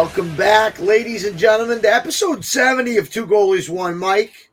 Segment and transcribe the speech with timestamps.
[0.00, 4.52] Welcome back, ladies and gentlemen, to episode 70 of Two Goalies, One Mic.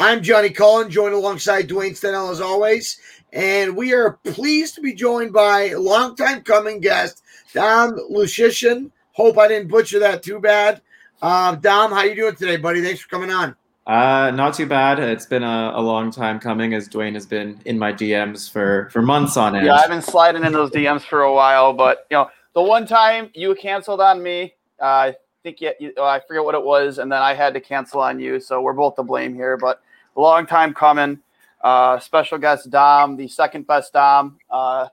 [0.00, 3.00] I'm Johnny Cullen, joined alongside Dwayne Stenell as always,
[3.32, 7.22] and we are pleased to be joined by a longtime coming guest,
[7.54, 8.90] Dom Luszczyszyn.
[9.12, 10.82] Hope I didn't butcher that too bad.
[11.22, 12.82] Uh, Dom, how you doing today, buddy?
[12.82, 13.54] Thanks for coming on.
[13.86, 14.98] Uh, not too bad.
[14.98, 18.88] It's been a, a, long time coming, as Dwayne has been in my DMs for
[18.90, 19.66] for months on end.
[19.66, 22.84] Yeah, I've been sliding in those DMs for a while, but you know, the one
[22.84, 27.10] time you canceled on me, I think you, you, I forget what it was, and
[27.10, 28.40] then I had to cancel on you.
[28.40, 29.82] So we're both to blame here, but
[30.14, 31.20] long time coming.
[31.62, 34.88] Uh, special guest Dom, the second best Dom uh,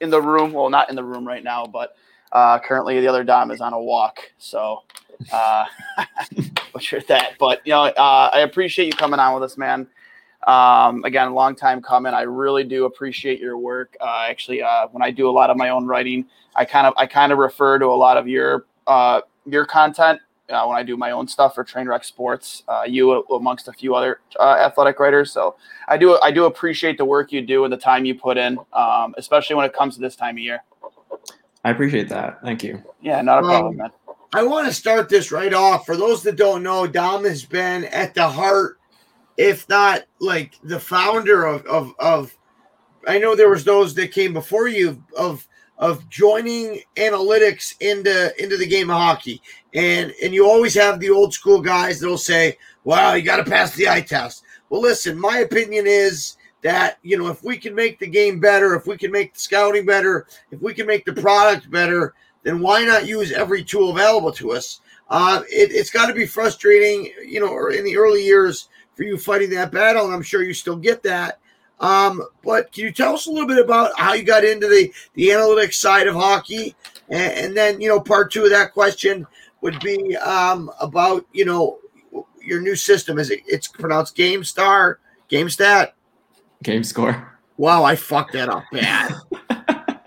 [0.00, 0.52] in the room.
[0.52, 1.96] Well, not in the room right now, but
[2.32, 4.18] uh, currently the other Dom is on a walk.
[4.38, 4.82] So
[5.32, 5.64] uh,
[6.90, 7.34] your that.
[7.38, 9.86] But you know, uh, I appreciate you coming on with us, man.
[10.46, 12.14] Um, again, long time coming.
[12.14, 13.96] I really do appreciate your work.
[14.00, 16.94] Uh, actually, uh, when I do a lot of my own writing, I kind of
[16.96, 20.20] I kind of refer to a lot of your uh, your content
[20.50, 22.62] uh, when I do my own stuff for Trainwreck Sports.
[22.68, 25.32] Uh, you amongst a few other uh, athletic writers.
[25.32, 25.56] So
[25.88, 28.58] I do I do appreciate the work you do and the time you put in,
[28.72, 30.62] um, especially when it comes to this time of year.
[31.64, 32.40] I appreciate that.
[32.42, 32.82] Thank you.
[33.00, 33.90] Yeah, not a problem, man.
[34.34, 35.86] I want to start this right off.
[35.86, 38.78] For those that don't know, Dom has been at the heart,
[39.36, 42.36] if not like the founder of of, of
[43.08, 45.46] I know there was those that came before you of
[45.78, 49.42] of joining analytics into into the game of hockey.
[49.74, 53.50] And and you always have the old school guys that'll say, "Wow, you got to
[53.50, 57.74] pass the eye test." Well, listen, my opinion is that you know if we can
[57.74, 61.04] make the game better, if we can make the scouting better, if we can make
[61.04, 64.80] the product better, then why not use every tool available to us?
[65.08, 69.04] Uh, it, it's got to be frustrating, you know, or in the early years for
[69.04, 71.38] you fighting that battle, and I'm sure you still get that.
[71.78, 74.92] Um, but can you tell us a little bit about how you got into the
[75.14, 76.74] the analytics side of hockey,
[77.08, 79.26] and, and then you know part two of that question
[79.60, 81.78] would be um, about you know
[82.42, 83.18] your new system.
[83.18, 85.94] Is it it's pronounced Game Star, Game Stat,
[86.62, 87.32] Game Score?
[87.58, 89.14] Wow, I fucked that up bad.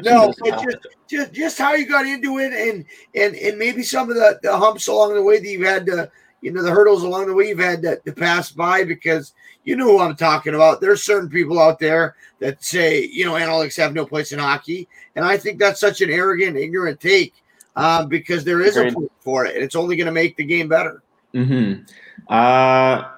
[0.00, 2.84] no, but just, just just how you got into it, and
[3.16, 6.10] and and maybe some of the the humps along the way that you've had to
[6.40, 9.34] you know the hurdles along the way you've had to, to pass by because
[9.64, 10.80] you know who I'm talking about.
[10.80, 14.88] There's certain people out there that say, you know, analytics have no place in hockey.
[15.16, 17.34] And I think that's such an arrogant, ignorant take
[17.76, 18.92] uh, because there is Agreed.
[18.92, 19.54] a place for it.
[19.56, 21.02] And it's only going to make the game better.
[21.34, 21.82] Mm-hmm.
[22.28, 23.08] Uh,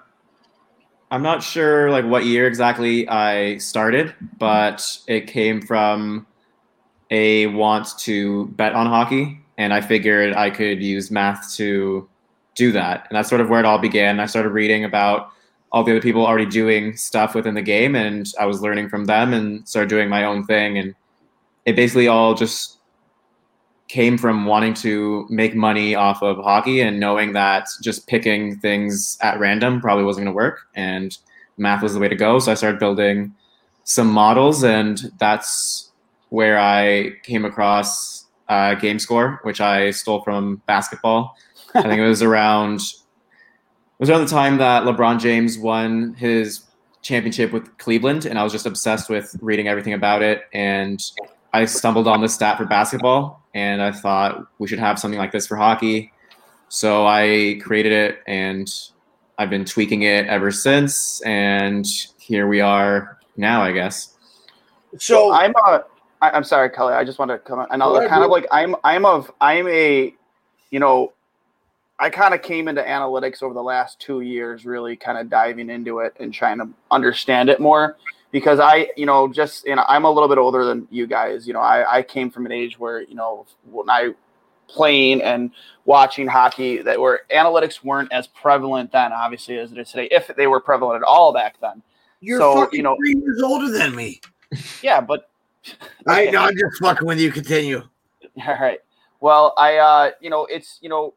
[1.10, 6.26] I'm not sure like what year exactly I started, but it came from
[7.10, 9.40] a want to bet on hockey.
[9.58, 12.08] And I figured I could use math to
[12.54, 13.06] do that.
[13.08, 14.20] And that's sort of where it all began.
[14.20, 15.32] I started reading about
[15.72, 19.04] all the other people already doing stuff within the game and I was learning from
[19.04, 20.94] them and started doing my own thing and
[21.64, 22.78] it basically all just
[23.88, 29.18] came from wanting to make money off of hockey and knowing that just picking things
[29.20, 31.18] at random probably wasn't going to work and
[31.56, 32.38] math was the way to go.
[32.38, 33.34] So I started building
[33.84, 35.90] some models and that's
[36.28, 41.36] where I came across uh, game score which I stole from basketball.
[41.74, 42.80] I think it was around
[44.00, 46.62] was around the time that LeBron James won his
[47.02, 50.44] championship with Cleveland, and I was just obsessed with reading everything about it.
[50.52, 51.00] And
[51.52, 55.32] I stumbled on this stat for basketball, and I thought we should have something like
[55.32, 56.12] this for hockey.
[56.68, 58.72] So I created it, and
[59.38, 61.20] I've been tweaking it ever since.
[61.22, 61.86] And
[62.18, 64.16] here we are now, I guess.
[64.98, 65.80] So well, I'm uh,
[66.22, 66.36] a.
[66.36, 66.94] I'm sorry, Kelly.
[66.94, 67.66] I just want to come.
[67.70, 68.76] And I'll kind of like I'm.
[68.82, 69.30] I'm of.
[69.40, 70.14] I'm a.
[70.70, 71.12] You know,
[72.00, 75.68] I kind of came into analytics over the last two years, really kind of diving
[75.68, 77.98] into it and trying to understand it more
[78.30, 81.46] because I, you know, just, you know, I'm a little bit older than you guys.
[81.46, 84.14] You know, I, I came from an age where, you know, when I
[84.66, 85.50] playing and
[85.84, 90.28] watching hockey that where analytics weren't as prevalent then, obviously, as it is today, if
[90.36, 91.82] they were prevalent at all back then.
[92.20, 94.20] You're So, fucking you know- three years older than me.
[94.82, 95.30] Yeah, but
[96.08, 96.40] I know.
[96.40, 97.30] I'm just fucking with you.
[97.30, 97.82] Continue.
[98.46, 98.80] All right.
[99.20, 101.14] Well, I uh, you know, it's you know,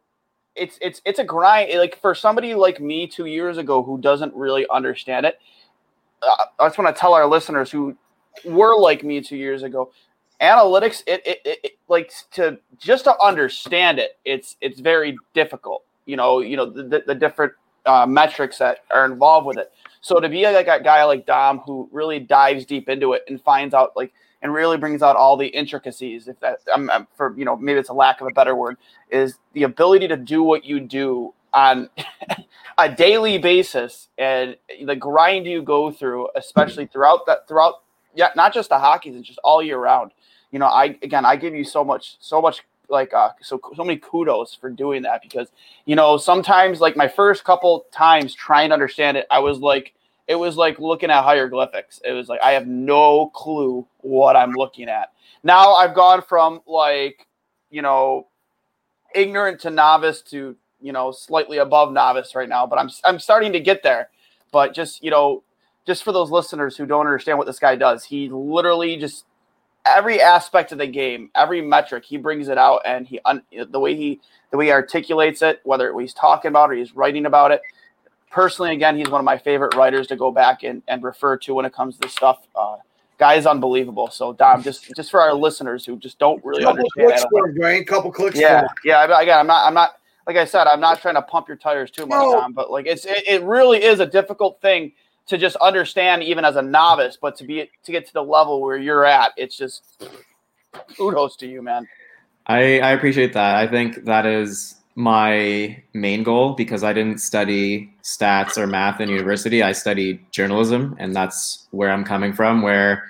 [0.55, 1.77] it's it's it's a grind.
[1.77, 5.39] Like for somebody like me two years ago who doesn't really understand it,
[6.21, 7.95] uh, I just want to tell our listeners who
[8.45, 9.91] were like me two years ago,
[10.41, 11.03] analytics.
[11.07, 14.17] It, it, it, it like to just to understand it.
[14.25, 15.83] It's it's very difficult.
[16.05, 17.53] You know, you know the, the, different
[17.85, 19.71] uh, metrics that are involved with it.
[20.01, 23.41] So to be like a guy like Dom who really dives deep into it and
[23.41, 24.11] finds out like
[24.43, 27.79] and really brings out all the intricacies if that I'm, I'm for you know maybe
[27.79, 28.77] it's a lack of a better word
[29.09, 31.89] is the ability to do what you do on
[32.77, 38.53] a daily basis and the grind you go through especially throughout that throughout yeah not
[38.53, 40.11] just the hockey it's just all year round.
[40.51, 43.83] You know i again i give you so much so much like uh so so
[43.83, 45.47] many kudos for doing that because
[45.85, 49.93] you know sometimes like my first couple times trying to understand it i was like
[50.27, 52.01] it was like looking at hieroglyphics.
[52.03, 55.11] It was like I have no clue what I'm looking at.
[55.43, 57.27] Now I've gone from like,
[57.69, 58.27] you know,
[59.13, 63.53] ignorant to novice to, you know, slightly above novice right now, but I'm I'm starting
[63.53, 64.09] to get there.
[64.51, 65.43] But just, you know,
[65.85, 69.25] just for those listeners who don't understand what this guy does, he literally just
[69.85, 73.19] every aspect of the game, every metric, he brings it out and he
[73.69, 74.21] the way he
[74.51, 77.61] the way he articulates it, whether he's talking about it or he's writing about it,
[78.33, 81.53] personally, again, he's one of my favorite writers to go back and, and refer to
[81.53, 82.45] when it comes to this stuff.
[82.55, 82.77] Uh,
[83.17, 84.09] guy is unbelievable.
[84.09, 87.07] So Dom, just just for our listeners who just don't really couple understand.
[87.07, 87.87] clicks for him, Dwayne.
[87.87, 88.37] Couple clicks.
[88.39, 88.97] yeah, For yeah.
[88.99, 89.67] I- Again, I'm not.
[89.67, 89.91] I'm not.
[90.25, 92.33] Like I said, I'm not trying to pump your tires too much, No.
[92.33, 92.53] Dom.
[92.53, 94.93] But like, it's it, it really is a difficult thing
[95.27, 97.17] to just understand, even as a novice.
[97.21, 99.83] But to be to get to the level where you're at, it's just
[100.97, 101.87] kudos to you, man.
[102.47, 103.55] I, I appreciate that.
[103.55, 109.09] I think that is my main goal because I didn't study stats or math in
[109.09, 109.63] university.
[109.63, 112.61] I studied journalism, and that's where I'm coming from.
[112.61, 113.03] Where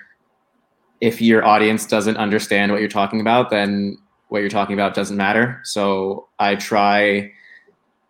[1.01, 3.97] if your audience doesn't understand what you're talking about, then
[4.29, 5.59] what you're talking about doesn't matter.
[5.63, 7.31] So I try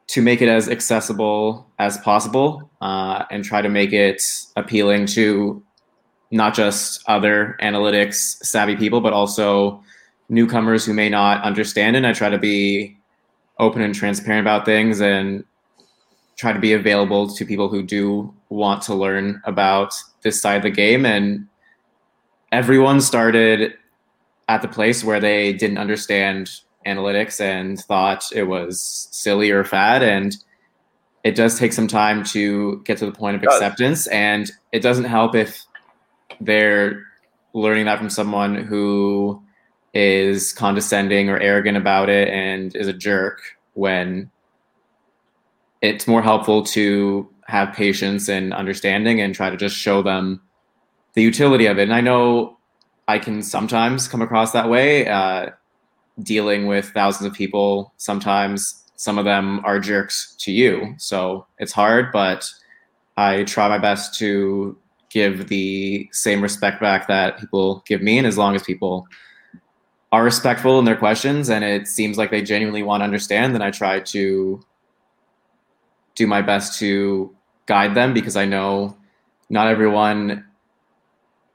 [0.07, 4.21] to make it as accessible as possible uh, and try to make it
[4.55, 5.63] appealing to
[6.31, 9.81] not just other analytics savvy people, but also
[10.29, 11.95] newcomers who may not understand.
[11.95, 12.97] And I try to be
[13.63, 15.43] open and transparent about things and
[16.35, 20.63] try to be available to people who do want to learn about this side of
[20.63, 21.05] the game.
[21.05, 21.47] And
[22.51, 23.73] everyone started
[24.49, 26.51] at the place where they didn't understand
[26.85, 30.03] analytics and thought it was silly or fad.
[30.03, 30.35] And
[31.23, 34.07] it does take some time to get to the point of acceptance.
[34.07, 35.63] And it doesn't help if
[36.41, 37.03] they're
[37.53, 39.42] learning that from someone who
[39.93, 43.41] is condescending or arrogant about it and is a jerk
[43.73, 44.29] when
[45.81, 50.41] it's more helpful to have patience and understanding and try to just show them
[51.13, 51.83] the utility of it.
[51.83, 52.57] And I know
[53.07, 55.49] I can sometimes come across that way, uh,
[56.21, 57.93] dealing with thousands of people.
[57.97, 60.95] Sometimes some of them are jerks to you.
[60.97, 62.49] So it's hard, but
[63.17, 64.77] I try my best to
[65.09, 68.17] give the same respect back that people give me.
[68.17, 69.05] And as long as people
[70.13, 73.63] are respectful in their questions and it seems like they genuinely want to understand, then
[73.63, 74.63] I try to
[76.13, 78.95] do my best to guide them because I know
[79.49, 80.45] not everyone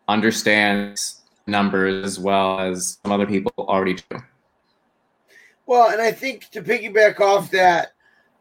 [0.09, 4.19] understands numbers as well as some other people already do.
[5.67, 7.93] Well, and I think to piggyback off that,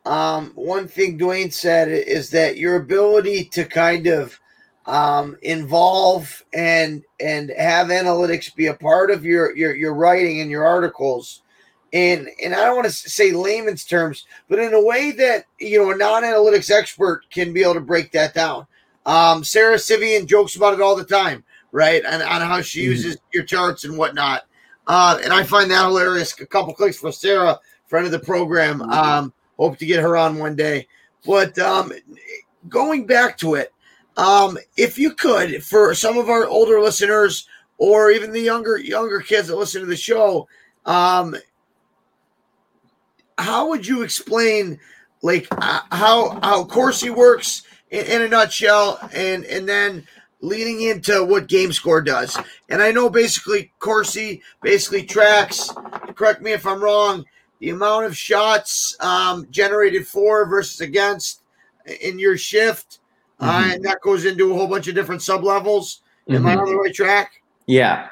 [0.03, 4.39] um, one thing Dwayne said is that your ability to kind of
[4.87, 10.49] um, involve and and have analytics be a part of your your your writing and
[10.49, 11.43] your articles,
[11.91, 15.77] and and I don't want to say layman's terms, but in a way that you
[15.77, 18.65] know a non-analytics expert can be able to break that down.
[19.05, 22.03] Um, Sara Civian jokes about it all the time, right?
[22.05, 24.43] And on how she uses your charts and whatnot.
[24.85, 26.37] Uh, and I find that hilarious.
[26.39, 28.81] A couple clicks for Sara, friend of the program.
[28.81, 30.87] Um, hope to get her on one day.
[31.25, 31.91] But um,
[32.69, 33.73] going back to it,
[34.17, 37.47] um, if you could, for some of our older listeners
[37.77, 40.47] or even the younger younger kids that listen to the show,
[40.85, 41.35] um,
[43.37, 44.79] how would you explain
[45.21, 50.07] like uh, how how Corsi works in, in a nutshell, and and then
[50.41, 52.37] leading into what game score does.
[52.69, 55.71] And I know basically Corsi basically tracks,
[56.15, 57.25] correct me if I'm wrong,
[57.59, 61.41] the amount of shots um, generated for versus against
[62.01, 62.99] in your shift.
[63.39, 63.73] Uh, Mhm.
[63.75, 66.01] and that goes into a whole bunch of different sub levels.
[66.29, 66.59] Am I Mhm.
[66.59, 67.41] on the right track?
[67.67, 68.07] Yeah.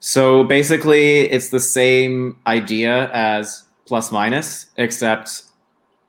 [0.00, 5.42] So basically, it's the same idea as plus minus, except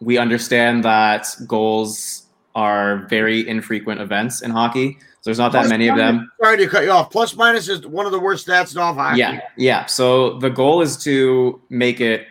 [0.01, 2.23] we understand that goals
[2.55, 4.97] are very infrequent events in hockey.
[5.21, 6.29] So there's not that Plus many of them.
[6.41, 7.09] Sorry to cut you off.
[7.09, 9.19] Plus minus is one of the worst stats in all of hockey.
[9.19, 9.85] Yeah, yeah.
[9.85, 12.27] So the goal is to make it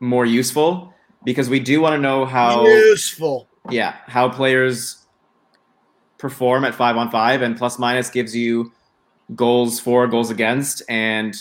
[0.00, 0.92] more useful
[1.24, 3.48] because we do want to know how Useful.
[3.70, 4.96] yeah how players
[6.18, 8.72] perform at five on five, and plus minus gives you
[9.34, 11.36] goals for, goals against, and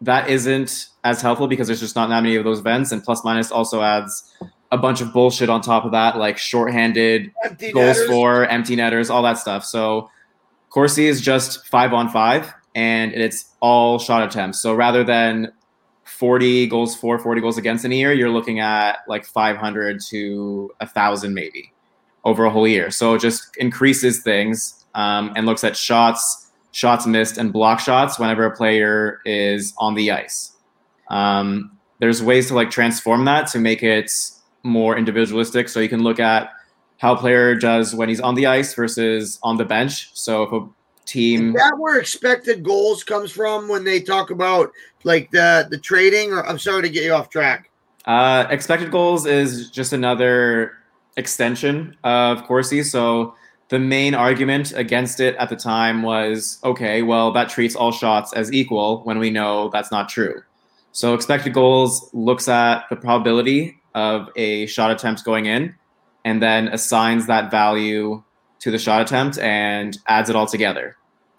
[0.00, 3.24] that isn't as helpful because there's just not that many of those events, and plus
[3.24, 4.34] minus also adds
[4.72, 8.06] a bunch of bullshit on top of that, like shorthanded Empty goals netters.
[8.08, 9.64] for, empty netters, all that stuff.
[9.64, 10.10] So
[10.70, 14.60] Corsi is just five on five, and it's all shot attempts.
[14.60, 15.52] So rather than
[16.04, 20.70] 40 goals for, 40 goals against in a year, you're looking at like 500 to
[20.80, 21.72] a thousand maybe
[22.26, 22.90] over a whole year.
[22.90, 28.18] So it just increases things um, and looks at shots, shots missed, and block shots
[28.18, 30.52] whenever a player is on the ice.
[31.08, 34.10] Um, there's ways to like transform that to make it
[34.64, 35.68] more individualistic.
[35.68, 36.50] So you can look at
[36.98, 40.10] how a player does when he's on the ice versus on the bench.
[40.14, 40.68] So if a
[41.04, 44.72] team, Is that where expected goals comes from when they talk about
[45.04, 46.32] like the the trading?
[46.32, 47.70] Or I'm sorry to get you off track.
[48.06, 50.72] uh, expected goals is just another
[51.16, 52.82] extension of Corsi.
[52.82, 53.34] So
[53.68, 58.32] the main argument against it at the time was okay, well, that treats all shots
[58.32, 60.42] as equal when we know that's not true.
[60.92, 65.74] So expected goals looks at the probability of a shot attempt going in
[66.24, 68.22] and then assigns that value
[68.60, 70.96] to the shot attempt and adds it all together.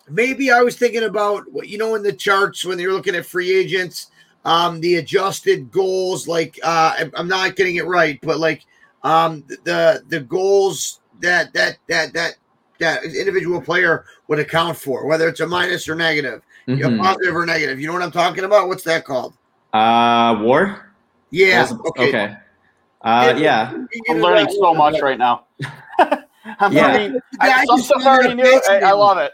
[0.10, 3.25] Maybe I was thinking about what you know in the charts when you're looking at
[3.25, 4.07] free agents,
[4.46, 6.27] um, the adjusted goals.
[6.27, 8.65] Like uh, I'm- I'm not getting it right, but like
[9.08, 12.36] um, the the goals that that that that
[12.80, 17.36] that individual player would account for, whether it's a minus or negative, you know, positive
[17.36, 17.80] or negative.
[17.80, 18.68] You know what I'm talking about?
[18.68, 19.34] What's that called?
[19.74, 20.94] Uh, war?
[21.32, 21.66] Yeah.
[21.68, 22.10] Goals- Okay.
[22.10, 22.36] okay.
[23.02, 23.74] Uh, yeah.
[24.10, 25.46] I'm learning so much right now.
[26.60, 26.88] I'm Yeah.
[26.88, 27.14] learning.
[27.14, 28.62] Yeah, I I, some just stuff I already knew.
[28.70, 29.32] I, I love it.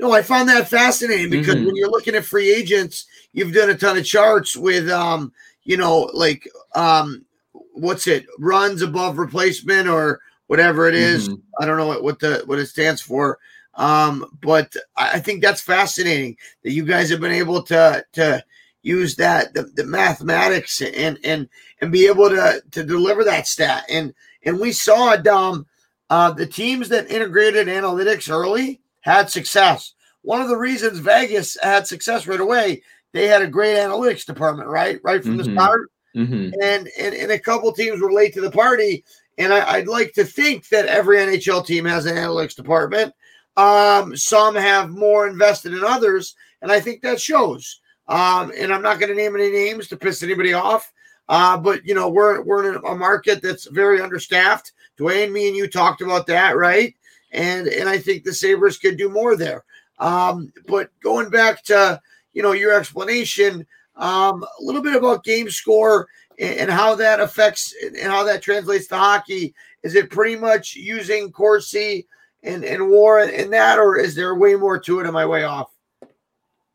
[0.00, 1.66] No, I found that fascinating because Mhm.
[1.66, 5.32] when you're looking at free agents, you've done a ton of charts with um,
[5.64, 7.24] you know, like um
[7.72, 11.28] what's it, runs above replacement or whatever it is.
[11.28, 11.40] Mhm.
[11.60, 13.38] I don't know what, what the what it stands for.
[13.74, 18.44] Um, but I think that's fascinating that you guys have been able to to
[18.82, 21.48] use that the, the mathematics and and
[21.80, 23.84] and be able to to deliver that stat.
[23.88, 24.12] And
[24.44, 25.66] and we saw Dom
[26.10, 29.94] uh the teams that integrated analytics early had success.
[30.22, 34.68] One of the reasons Vegas had success right away, they had a great analytics department,
[34.68, 35.00] right?
[35.02, 35.52] Right from the Mhm.
[35.54, 36.52] start Mhm.
[36.62, 39.04] and, and and a couple teams were late to the party.
[39.38, 43.14] And I, I'd like to think that every NHL team has an analytics department.
[43.56, 47.80] Um, some have more invested in others, and I think that shows.
[48.08, 50.92] Um, and I'm not going to name any names to piss anybody off.
[51.28, 54.72] Uh, but you know, we're we're in a market that's very understaffed.
[54.98, 56.94] Dwayne, me and you talked about that, right?
[57.30, 59.64] And and I think the Sabres could do more there.
[59.98, 62.00] Um, but going back to
[62.34, 66.08] you know your explanation, um, a little bit about game score
[66.38, 69.54] and, and how that affects and how that translates to hockey.
[69.82, 72.06] Is it pretty much using Corsi
[72.42, 75.06] and, and War and that, or is there way more to it?
[75.06, 75.70] Am I way off?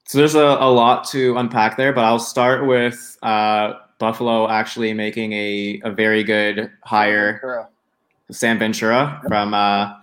[0.07, 4.93] So there's a, a lot to unpack there, but I'll start with uh, Buffalo actually
[4.93, 7.67] making a, a very good hire,
[8.31, 9.93] Sam Ventura from uh,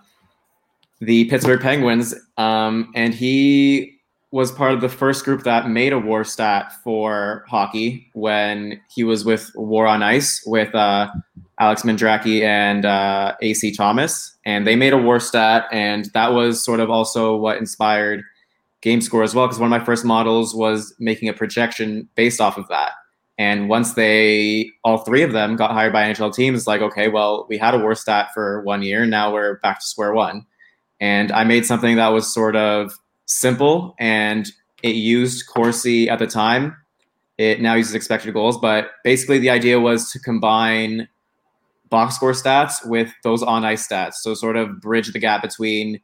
[0.99, 2.13] the Pittsburgh Penguins.
[2.37, 3.94] Um, and he
[4.35, 9.01] was part of the first group that made a war stat for hockey when he
[9.01, 11.07] was with War on Ice with uh,
[11.57, 14.35] Alex Mandrycky and uh, AC Thomas.
[14.43, 18.25] And they made a war stat, and that was sort of also what inspired
[18.81, 22.41] game score as well because one of my first models was making a projection based
[22.41, 22.91] off of that
[23.39, 27.47] and once they all three of them got hired by nhl teams like okay well
[27.49, 30.45] we had a war stat for one year now we're back to square one
[30.99, 32.93] and i made something that was sort of
[33.25, 34.51] simple and
[34.83, 36.75] it used corsi at the time
[37.37, 41.07] it now uses expected goals but basically the idea was to combine
[41.89, 45.99] box score stats with those on ice stats so sort of bridge the gap between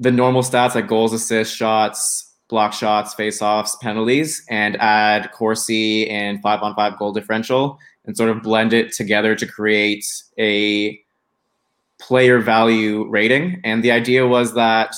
[0.00, 6.42] the normal stats like goals, assists, shots, block shots, face-offs, penalties, and add Corsi and
[6.42, 10.04] five on five goal differential and sort of blend it together to create
[10.38, 10.98] a
[12.00, 13.60] player value rating.
[13.62, 14.94] And the idea was that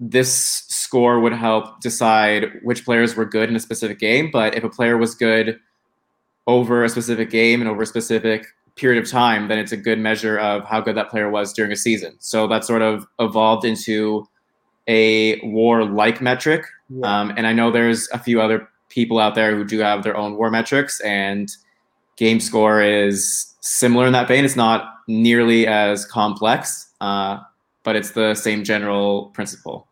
[0.00, 0.32] this
[0.68, 4.30] score would help decide which players were good in a specific game.
[4.32, 5.58] But if a player was good
[6.46, 8.46] over a specific game and over a specific
[8.76, 11.72] period of time, then it's a good measure of how good that player was during
[11.72, 12.16] a season.
[12.18, 14.26] So that sort of evolved into
[14.88, 16.66] a war like metric.
[17.02, 20.16] Um, and I know there's a few other people out there who do have their
[20.16, 21.48] own war metrics, and
[22.16, 24.44] game score is similar in that vein.
[24.44, 27.38] It's not nearly as complex, uh,
[27.84, 29.86] but it's the same general principle.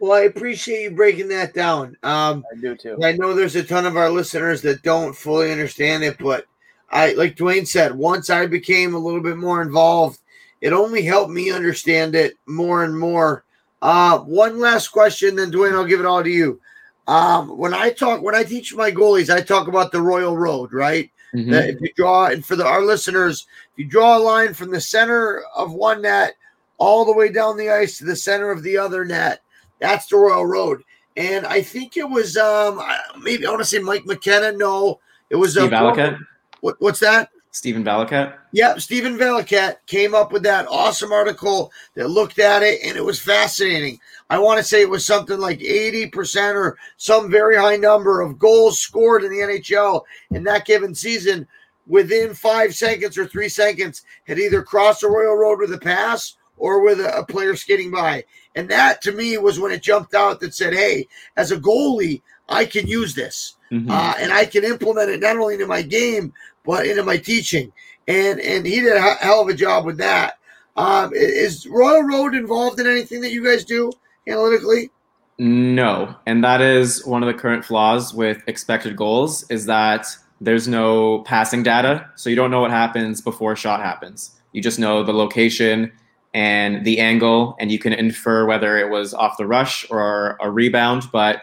[0.00, 1.96] Well, I appreciate you breaking that down.
[2.02, 2.98] Um, I do too.
[3.04, 6.46] I know there's a ton of our listeners that don't fully understand it, but
[6.90, 10.18] I, like Dwayne said, once I became a little bit more involved,
[10.60, 13.44] it only helped me understand it more and more.
[13.80, 16.60] Uh, one last question, then Dwayne, I'll give it all to you.
[17.06, 20.72] Um, when I talk, when I teach my goalies, I talk about the Royal Road,
[20.72, 21.10] right?
[21.34, 21.50] Mhm.
[21.50, 24.70] That if you draw, and for the, our listeners, if you draw a line from
[24.70, 26.34] the center of one net
[26.82, 29.40] all the way down the ice to the center of the other net,
[29.78, 30.82] that's the Royal Road.
[31.16, 32.82] And I think it was um
[33.20, 34.50] maybe I want to say Mike McKenna.
[34.50, 34.98] No,
[35.30, 36.16] it was Steve uh,
[36.60, 37.30] What, what's that?
[37.52, 38.34] Stephen Valiquette?
[38.52, 43.04] Yep, Stephen Valiquette came up with that awesome article that looked at it, and it
[43.04, 44.00] was fascinating.
[44.30, 48.38] I want to say it was something like 80% or some very high number of
[48.38, 51.46] goals scored in the NHL in that given season
[51.86, 56.36] within five seconds or three seconds had either crossed the Royal Road with a pass
[56.62, 58.24] or with a, a player skating by.
[58.54, 62.22] And that to me was when it jumped out that said, hey, as a goalie,
[62.48, 63.90] I can use this Mhm.
[63.90, 66.32] uh, and I can implement it not only into my game
[66.64, 67.72] but into my teaching.
[68.06, 70.38] And and he did a hell of a job with that.
[70.76, 73.90] Um, is Royal Road involved in anything that you guys do
[74.28, 74.90] analytically?
[75.38, 80.06] No, and that is one of the current flaws with expected goals is that
[80.40, 84.32] there's no passing data, so you don't know what happens before a shot happens.
[84.52, 85.90] You just know the location
[86.34, 90.50] and the angle, and you can infer whether it was off the rush or a
[90.50, 91.42] rebound, but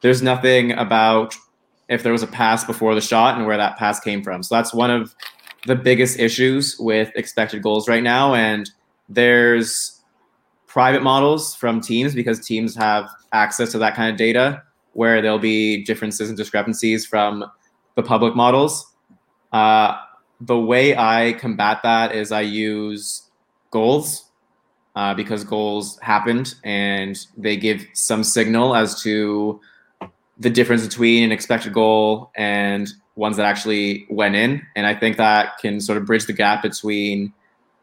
[0.00, 1.36] there's nothing about
[1.88, 4.42] if there was a pass before the shot and where that pass came from.
[4.42, 5.14] So that's one of
[5.66, 8.70] the biggest issues with expected goals right now, and
[9.08, 10.00] there's
[10.66, 15.38] private models from teams because teams have access to that kind of data where there'll
[15.38, 17.44] be differences and discrepancies from
[17.96, 18.86] the public models.
[19.52, 19.98] Uh,
[20.40, 23.28] the way I combat that is I use
[23.70, 24.29] goals
[25.00, 29.58] uh, because goals happened and they give some signal as to
[30.38, 32.86] the difference between an expected goal and
[33.16, 34.60] ones that actually went in.
[34.76, 37.32] And I think that can sort of bridge the gap between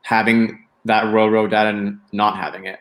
[0.03, 2.77] having that row row data and not having it.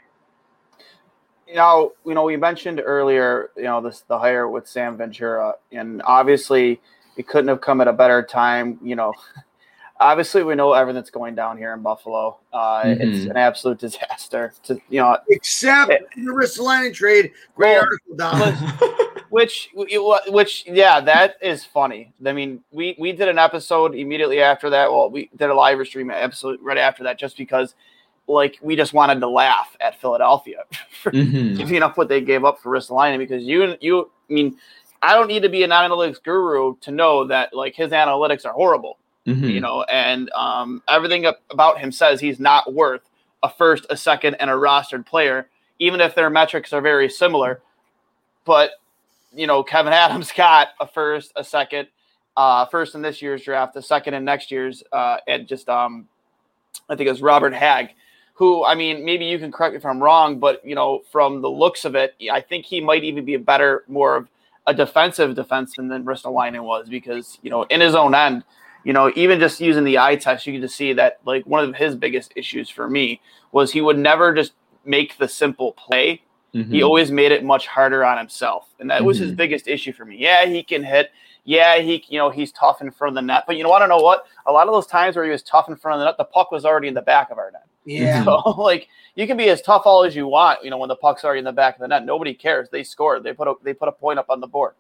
[1.55, 6.03] Now, you know, we mentioned earlier, you know, this the hire with Sam Ventura, and
[6.05, 6.79] obviously
[7.17, 8.79] it couldn't have come at a better time.
[8.83, 9.15] You know,
[10.01, 12.39] obviously we know everything that's going down here in Buffalo.
[12.53, 13.31] Uh, It's Mhm.
[13.31, 14.53] an absolute disaster.
[14.65, 15.99] To you know, Except Eh.
[16.17, 17.33] the Ristolainen trade.
[17.57, 18.53] Great Well, article, Don.
[19.31, 24.71] which which yeah that is funny i mean we we did an episode immediately after
[24.71, 27.75] that well we did a live stream episode right after that just because
[28.29, 30.63] like we just wanted to laugh at philadelphia
[31.03, 31.57] for Mhm.
[31.57, 34.57] giving up what they gave up for Ristolainen because you you I mean
[35.03, 38.53] I don't need to be an analytics guru to know that like his analytics are
[38.53, 38.97] horrible
[39.27, 39.53] Mhm.
[39.53, 43.03] you know, and um, everything about him says he's not worth
[43.43, 47.61] a first, a second, and a rostered player, even if their metrics are very similar.
[48.45, 48.73] But
[49.35, 51.89] you know, Kevyn Adams got a first, a second,
[52.37, 56.09] uh, first in this year's draft, a second in next year's, uh, and just um,
[56.89, 57.91] I think it was Robert Hagg,
[58.35, 61.43] who I mean, maybe you can correct me if I'm wrong, but you know, from
[61.43, 64.29] the looks of it, I think he might even be a better, more of
[64.69, 68.45] a defensive defenseman than Bristol Ristolainen was because you know, in his own end
[68.87, 71.69] you know, even just using the eye test, you can just see that like one
[71.69, 73.21] of his biggest issues for me
[73.51, 74.53] was he would never just
[74.85, 76.23] make the simple play.
[76.55, 76.71] Mhm.
[76.71, 78.69] He always made it much harder on himself.
[78.79, 79.37] And that was his Mhm.
[79.37, 80.17] biggest issue for me.
[80.19, 81.11] Yeah, he can hit.
[81.43, 83.43] Yeah, he you know, he's tough in front of the net.
[83.49, 84.25] But you know, I don't know what?
[84.47, 86.25] A lot of those times where he was tough in front of the net, the
[86.25, 87.65] puck was already in the back of our net.
[87.85, 88.23] Yeah.
[88.25, 88.37] So
[88.71, 91.25] like you can be as tough all as you want, you know, when the puck's
[91.25, 92.05] already in the back of the net.
[92.05, 92.69] Nobody cares.
[92.71, 93.25] They scored.
[93.25, 94.75] They put a they put a point up on the board.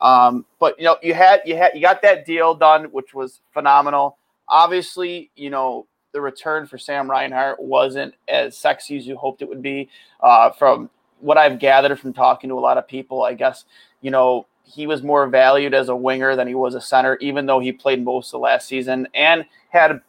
[0.00, 3.40] Um, but you know, you had you had you got that deal done, which was
[3.52, 4.16] phenomenal.
[4.48, 9.48] Obviously, you know, the return for Sam Reinhart wasn't as sexy as you hoped it
[9.48, 9.88] would be.
[10.20, 13.64] Uh, from what I've gathered from talking to a lot of people, I guess,
[14.00, 17.46] you know, he was more valued as a winger than he was a center, even
[17.46, 20.00] though he played most of last season and had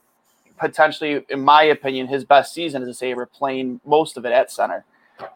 [0.58, 4.52] potentially, in my opinion, his best season as a saver, playing most of it at
[4.52, 4.86] center.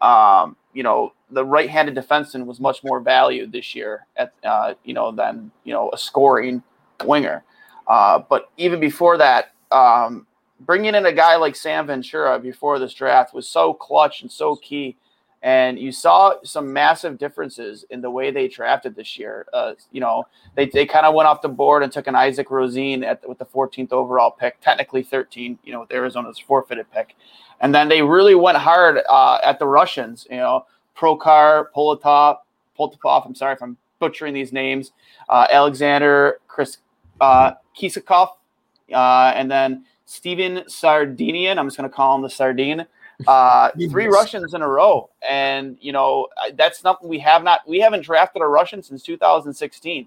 [0.02, 4.94] Um, you know, the right-handed defenseman was much more valued this year at uh, you
[4.94, 6.62] know than you know a scoring
[7.04, 7.44] winger.
[7.86, 10.26] Uh, but even before that, um,
[10.60, 14.56] bringing in a guy like Sam Ventura before this draft was so clutch and so
[14.56, 14.96] key.
[15.44, 19.46] And you saw some massive differences in the way they drafted this year.
[19.52, 22.48] Uh, you know, they, they kind of went off the board and took an Isak
[22.48, 27.14] Rosén at, with the 14th overall pick, technically 13, you know, with Arizona's forfeited pick.
[27.60, 30.64] And then they really went hard uh, at the Russians, you know,
[30.96, 32.38] Prokhor, Polotov,
[32.78, 34.92] Poltapov, I'm sorry if I'm butchering these names,
[35.28, 36.78] uh, Alexander Chris
[37.20, 37.52] uh,
[37.82, 41.58] uh, and then Steven Sardinian.
[41.58, 42.86] I'm just going to call him the Sardine.
[43.26, 47.80] Uh, three Russians in a row, and you know that's something we have not we
[47.80, 50.06] haven't drafted a Russian since 2016.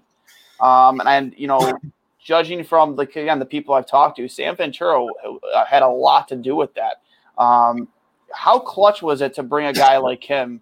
[0.60, 1.78] Um, and you know,
[2.22, 6.28] judging from the again the people I've talked to, Sam Ventura uh, had a lot
[6.28, 7.02] to do with that.
[7.42, 7.88] Um,
[8.32, 10.60] how clutch was it to bring a guy like him?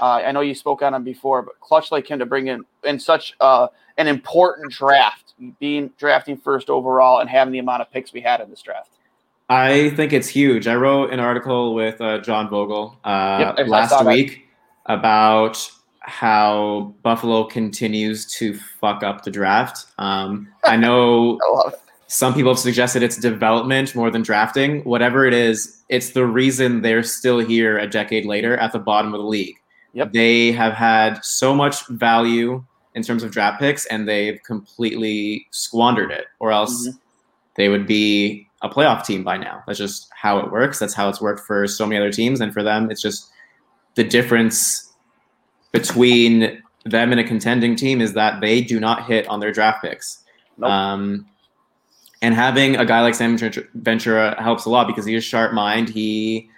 [0.00, 2.64] Uh, I know you spoke on him before, but clutch like him to bring in
[2.84, 7.90] in such uh, an important draft, being drafting first overall and having the amount of
[7.90, 8.90] picks we had in this draft.
[9.52, 10.66] I think it's huge.
[10.66, 14.48] I wrote an article with uh, John Vogl uh, yep, last week
[14.86, 19.86] about how Buffalo continues to fuck up the draft.
[19.98, 21.72] Um, I know I
[22.12, 24.84] some people have suggested it's development more than drafting.
[24.84, 29.14] Whatever it is, it's the reason they're still here a decade later at the bottom
[29.14, 29.56] of the league.
[29.94, 30.12] Yep.
[30.12, 32.62] They have had so much value
[32.94, 36.98] in terms of draft picks, and they've completely squandered it, or else mm-hmm.
[37.56, 39.62] they would be a playoff team by now.
[39.66, 40.78] That's just how it works.
[40.78, 42.40] That's how it's worked for so many other teams.
[42.40, 43.30] And for them, it's just
[43.94, 44.92] the difference
[45.72, 49.82] between them and a contending team is that they do not hit on their draft
[49.82, 50.24] picks.
[50.58, 50.70] Nope.
[50.70, 51.26] Um,
[52.22, 53.36] and having a guy like Sam
[53.74, 55.88] Ventura helps a lot because he has sharp mind.
[55.88, 56.48] He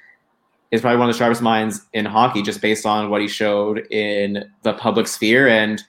[0.71, 3.87] is probably one of the sharpest minds in hockey just based on what he showed
[3.91, 5.49] in the public sphere.
[5.49, 5.83] And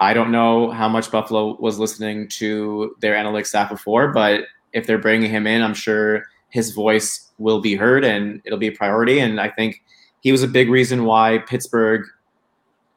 [0.00, 4.86] I don't know how much Buffalo was listening to their analytics staff before, but if
[4.86, 8.72] they're bringing him in, I'm sure his voice will be heard and it'll be a
[8.72, 9.18] priority.
[9.20, 9.82] And I think
[10.20, 12.04] he was a big reason why Pittsburgh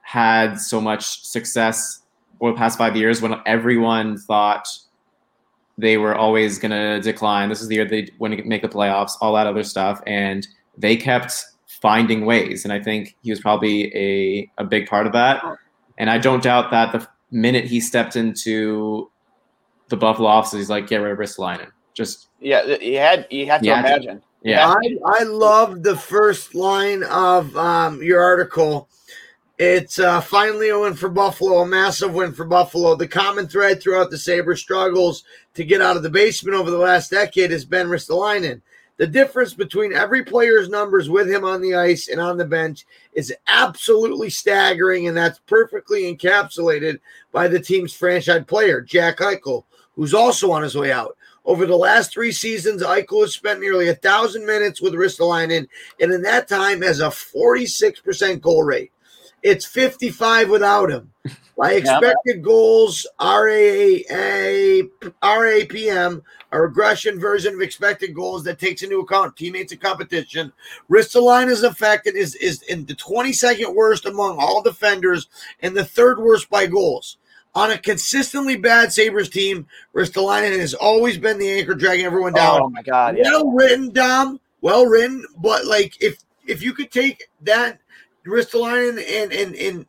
[0.01, 2.01] had so much success
[2.41, 4.67] over the past five years when everyone thought
[5.77, 7.49] they were always going to decline.
[7.49, 10.01] This is the year they want to make the playoffs, all that other stuff.
[10.07, 12.63] And they kept finding ways.
[12.63, 15.43] And I think he was probably a, a big part of that.
[15.97, 19.11] And I don't doubt that the minute he stepped into
[19.89, 21.71] the Buffalo offices, he's like, get rid of Ristolainen.
[21.93, 24.21] Just yeah, you had you had to yeah, imagine.
[24.43, 28.87] Yeah, I, I love the first line of um, your article.
[29.57, 32.95] It's uh, finally a win for Buffalo, a massive win for Buffalo.
[32.95, 35.23] The common thread throughout the Sabre struggles
[35.55, 38.61] to get out of the basement over the last decade has been Ristolainen.
[38.97, 42.85] The difference between every player's numbers with him on the ice and on the bench
[43.13, 46.99] is absolutely staggering, and that's perfectly encapsulated
[47.31, 49.65] by the team's franchise player, Jack Eichel,
[49.97, 51.17] who's also on his way out.
[51.43, 55.67] Over the last three seasons, Eichel has spent nearly a thousand minutes with Ristolainen,
[55.99, 58.91] and in that time has a 46% goal rate.
[59.43, 61.11] It's 55 without him.
[61.57, 64.03] By expected goals, RAA,
[65.23, 70.53] RAPM, a regression version of expected goals that takes into account teammates and competition.
[70.87, 75.29] Ristolainen's affected is, is in the 22nd worst among all defenders
[75.61, 77.17] and the third worst by goals.
[77.57, 79.65] On a consistently bad Sabres team,
[79.95, 82.61] Ristolainen has always been the anchor dragging everyone down.
[82.61, 83.17] Oh my god.
[83.17, 83.23] Yeah.
[83.31, 84.39] Well written, Dom.
[84.61, 85.25] Well written.
[85.39, 87.79] But like if if you could take that
[88.27, 89.87] Ristolainen and and and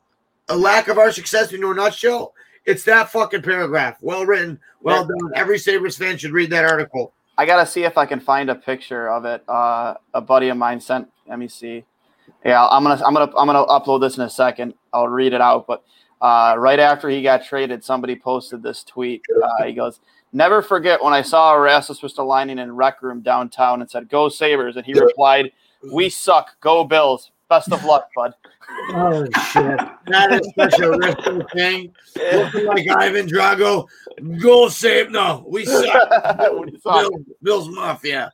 [0.49, 2.33] a lack of our success into a nutshell,
[2.65, 3.99] it's that fucking paragraph.
[4.01, 5.09] Well written, well yeah.
[5.09, 5.33] done.
[5.35, 7.13] Every Sabres fan should read that article.
[7.37, 9.45] I gotta see if I can find a picture of it.
[9.47, 11.11] Uh, a buddy of mine sent.
[11.29, 11.85] Let me see.
[12.47, 14.73] Yeah, I'm gonna I'm gonna I'm gonna upload this in a second.
[14.91, 15.85] I'll read it out, but
[16.21, 19.23] uh, right after he got traded, somebody posted this tweet.
[19.43, 20.01] Uh, he goes,
[20.33, 24.77] "Never forget when I saw Rasmus Ristolainen in rec room downtown and said, "Go Sabres,"
[24.77, 25.53] and he replied,
[25.93, 26.61] "We suck.
[26.61, 27.31] Go Bills.
[27.49, 28.35] Best of luck, bud."
[28.91, 29.81] Oh shit!
[30.07, 31.95] That is such a wrestling thing.
[32.17, 33.87] Looking like Ivan Drago.
[34.41, 35.11] Go save.
[35.11, 36.39] No, we suck.
[36.85, 37.11] Bill,
[37.43, 38.33] Bill's Mafia.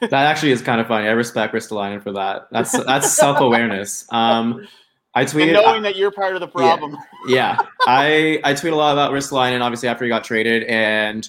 [0.00, 1.08] That actually is kind of funny.
[1.08, 2.48] I respect Ristolainen for that.
[2.50, 4.06] That's that's self awareness.
[4.10, 4.66] Um,
[5.14, 6.96] I tweeted and knowing that you're part of the problem.
[7.26, 7.66] Yeah, yeah.
[7.86, 11.28] I I tweet a lot about Ristolainen, obviously after he got traded, and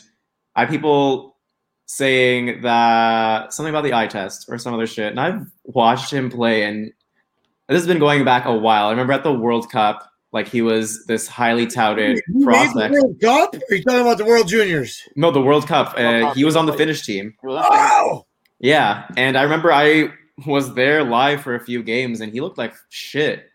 [0.55, 1.37] I people
[1.87, 6.29] saying that something about the eye test or some other shit, and I've watched him
[6.29, 6.93] play, and
[7.67, 8.87] this has been going back a while.
[8.87, 12.93] I remember at the World Cup, like he was this highly touted you prospect.
[12.93, 13.55] World Cup?
[13.55, 15.07] Are you talking about the World Juniors?
[15.15, 15.95] No, the World Cup.
[15.97, 17.33] Uh, he was on the Finnish team.
[17.43, 18.27] Wow.
[18.59, 20.13] Yeah, and I remember I
[20.45, 23.50] was there live for a few games, and he looked like shit.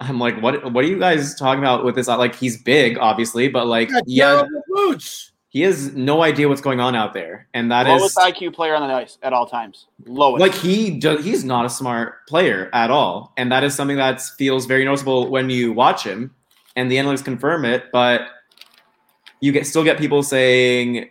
[0.00, 0.72] I'm like, what?
[0.72, 2.08] What are you guys talking about with this?
[2.08, 5.32] Like, he's big, obviously, but like, yeah, boots.
[5.50, 8.74] he has no idea what's going on out there, and that Lowest is IQ player
[8.74, 9.86] on the ice at all times.
[10.06, 10.40] Lowest.
[10.40, 14.22] like he does, he's not a smart player at all, and that is something that
[14.22, 16.34] feels very noticeable when you watch him,
[16.76, 17.84] and the analytics confirm it.
[17.92, 18.22] But
[19.40, 21.10] you get still get people saying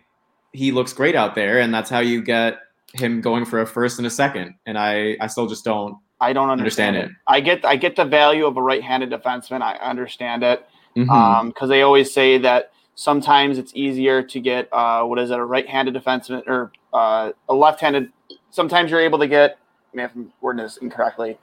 [0.52, 2.58] he looks great out there, and that's how you get
[2.92, 4.54] him going for a first and a second.
[4.66, 7.22] And I I still just don't I don't understand, understand it.
[7.26, 9.62] I get I get the value of a right-handed defenseman.
[9.62, 15.02] I understand it because Um, they always say that sometimes it's easier to get uh,
[15.04, 18.12] what is it a right-handed defenseman or uh, a left-handed.
[18.50, 19.58] Sometimes you're able to get.
[19.92, 21.38] I mean, if I'm wording this incorrectly,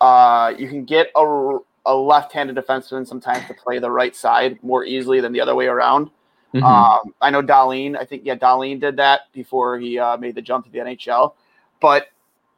[0.00, 4.84] uh, you can get a, a left-handed defenseman sometimes to play the right side more
[4.84, 6.10] easily than the other way around.
[6.54, 6.62] Mhm.
[6.62, 7.96] Um, I know Dahlin.
[7.98, 11.34] I think yeah, Dahlin did that before he uh, made the jump to the NHL.
[11.80, 12.08] But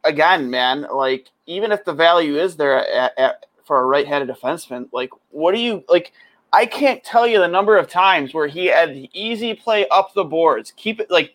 [0.05, 4.89] again, man, like even if the value is there at, at, for a right-handed defenseman,
[4.93, 6.13] like what do you like?
[6.53, 10.15] I can't tell you the number of times where he had the easy play up
[10.15, 10.73] the boards.
[10.77, 11.35] Keep it like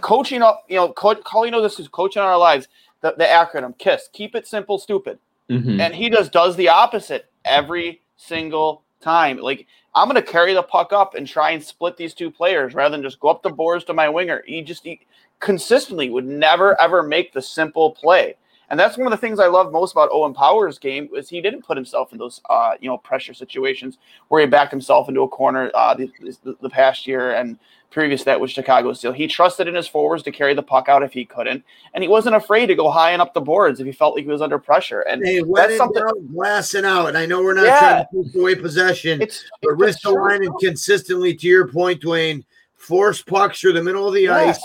[0.00, 0.64] coaching up.
[0.68, 2.68] You know, co- Colin knows this is coaching our lives.
[3.02, 4.08] The, the acronym KISS.
[4.12, 5.18] Keep it simple, stupid
[5.50, 5.80] Mhm.
[5.80, 9.36] and he just does the opposite every single time.
[9.38, 12.74] Like I'm going to carry the puck up and try and split these two players
[12.74, 14.42] rather than just go up the boards to my winger.
[14.46, 15.00] He just he
[15.40, 18.34] consistently would never ever make the simple play.
[18.68, 21.40] And that's one of the things I love most about Owen Power's game is he
[21.40, 23.98] didn't put himself in those uh, you know pressure situations
[24.28, 26.10] where he backed himself into a corner uh, the,
[26.42, 27.58] the, the past year and
[27.90, 29.12] previous to that with Chicago Steel.
[29.12, 32.08] He trusted in his forwards to carry the puck out if he couldn't, and he
[32.08, 34.42] wasn't afraid to go high and up the boards if he felt like he was
[34.42, 35.02] under pressure.
[35.02, 36.02] And Hey, that's something.
[36.02, 37.06] doubt, glassing out.
[37.06, 37.78] And I know we're not Yeah.
[37.78, 42.44] trying to take away possession, It's but it's Ristolainen consistently to your point, Dwayne.
[42.74, 44.58] Force pucks through the middle of the Yes.
[44.58, 44.64] ice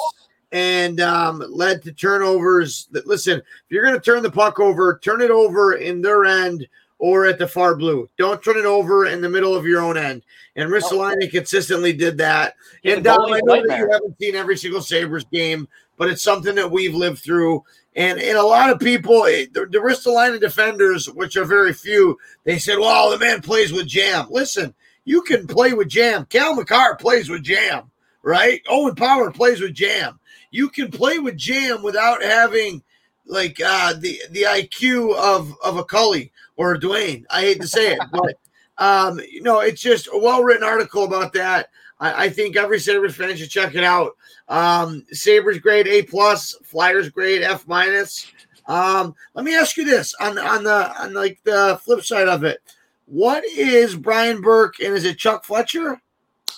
[0.52, 2.88] and um, led to turnovers.
[2.92, 6.26] That listen, if you're going to turn the puck over, turn it over in their
[6.26, 6.68] end
[7.02, 8.08] or at the far blue.
[8.18, 10.22] Don't turn it over in the middle of your own end.
[10.56, 12.54] And Ristolainen consistently did that.
[12.84, 16.22] He's and Dom, I know that you haven't seen every single Sabres game, but it's
[16.22, 17.64] something that we've lived through.
[17.96, 22.18] And and a lot of people, eh, the, the Ristolainen defenders, which are very few,
[22.46, 26.26] they said, "Well, the man plays with jam." Listen, you can play with jam.
[26.26, 28.62] Cale Makar plays with jam, right?
[28.70, 30.20] Owen Power plays with jam.
[30.52, 32.84] You can play with jam without having
[33.26, 37.24] like uh, the the IQ of of a Cully or a Dwayne.
[37.30, 38.36] I hate to say it, but
[38.78, 41.70] um, you know, it's just a well written article about that.
[42.00, 44.12] I, I think every Sabres fan should check it out.
[44.50, 48.32] Um, Sabres grade A plus, Flyers grade F minus.
[48.68, 52.44] Um, let me ask you this on on the on like the flip side of
[52.44, 52.60] it.
[53.06, 56.02] What is Brian Burke and is it Chuck Fletcher?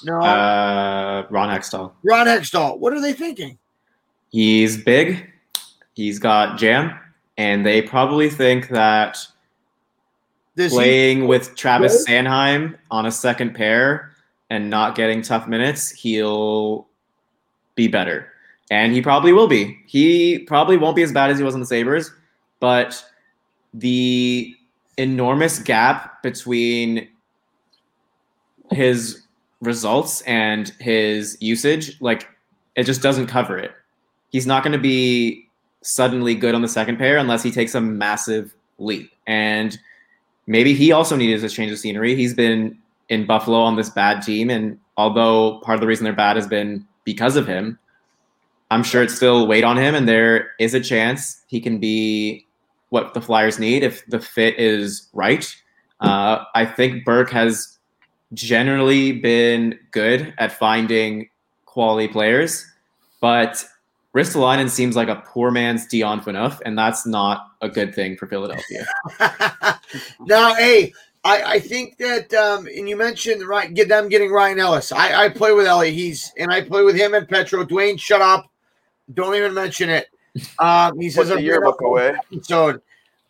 [0.03, 1.93] No, Uh, Ron Hextall.
[2.03, 2.77] Ron Hextall.
[2.77, 3.58] What are they thinking?
[4.33, 5.31] He's big.
[5.93, 6.99] He's got jam,
[7.37, 9.19] and they probably think that
[10.57, 12.23] Does he, playing with Travis Really?
[12.25, 14.11] Sanheim on a second pair
[14.49, 16.87] and not getting tough minutes, he'll
[17.75, 18.27] be better.
[18.71, 19.77] And he probably will be.
[19.85, 22.11] He probably won't be as bad as he was on the Sabres,
[22.59, 23.05] but
[23.75, 24.55] the
[24.97, 27.07] enormous gap between
[28.71, 29.21] his
[29.61, 32.27] results and his usage, like
[32.75, 33.73] it just doesn't cover it.
[34.33, 35.47] He's not going to be
[35.81, 39.11] suddenly good on the second pair unless he takes a massive leap.
[39.27, 39.77] And
[40.47, 42.15] maybe he also needed a change of scenery.
[42.15, 42.77] He's been
[43.09, 46.47] in Buffalo on this bad team, and although part of the reason they're bad has
[46.47, 47.77] been because of him,
[48.71, 52.47] I'm sure it's still weighed on him, and there is a chance he can be
[52.89, 55.55] what the Flyers need if the fit is right.
[55.99, 57.77] Uh, I think Burke has
[58.33, 61.29] generally been good at finding
[61.65, 62.65] quality players,
[63.21, 63.63] but
[64.15, 68.28] Ristolainen seems like a poor man's Dion Phaneuf, and that's not a good thing for
[68.28, 68.86] Philadelphia.
[70.19, 74.60] now, hey, I, I think that, um, and you mentioned right, get them getting Ryan
[74.60, 74.91] Ellis.
[74.91, 75.93] I, I play with Ellie.
[75.93, 77.65] He's and I play with him and Petro.
[77.65, 78.52] Dwayne, shut up.
[79.13, 80.08] Don't even mention it.
[80.60, 82.15] Um, he says a I'm yearbook away.
[82.32, 82.82] episode.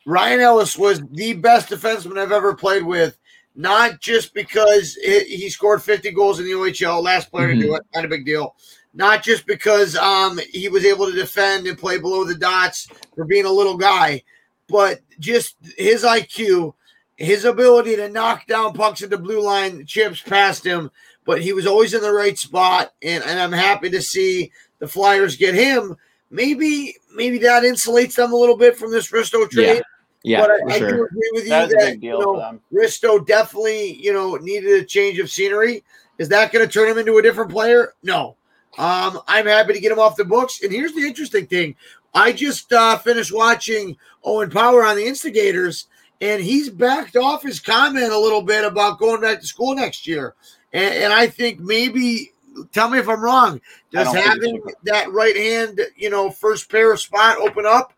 [0.05, 3.17] Ryan Ellis was the best defenseman I've ever played with,
[3.55, 7.75] not just because he he scored 50 goals in the OHL, last player to do
[7.75, 8.55] it, not a big deal.
[8.93, 13.25] Not just because um, he was able to defend and play below the dots for
[13.25, 14.21] being a little guy,
[14.67, 16.73] but just his IQ,
[17.15, 20.91] his ability to knock down pucks at the blue line, chips past him,
[21.25, 22.93] but he was always in the right spot.
[23.01, 25.95] And, and I'm happy to see the Flyers get him.
[26.29, 29.83] Maybe maybe that insulates them a little bit from this Risto trade.
[30.23, 31.05] Yeah, but I, for I do sure.
[31.05, 32.61] agree with you That that, was a big deal you know, for them.
[32.73, 35.83] Risto definitely, you know, needed a change of scenery.
[36.17, 37.93] Is that going to turn him into a different player?
[38.03, 38.35] No.
[38.77, 40.61] Um, I'm happy to get him off the books.
[40.63, 41.75] And here's the interesting thing:
[42.13, 45.87] I just uh, finished watching Owen Power on the Instigators,
[46.21, 50.07] and he's backed off his comment a little bit about going back to school next
[50.07, 50.35] year.
[50.71, 52.31] And, and I think maybe
[52.71, 53.61] tell me if I'm wrong.
[53.91, 57.65] Does don't think it having that right hand, you know, first pair of spot open
[57.65, 57.93] up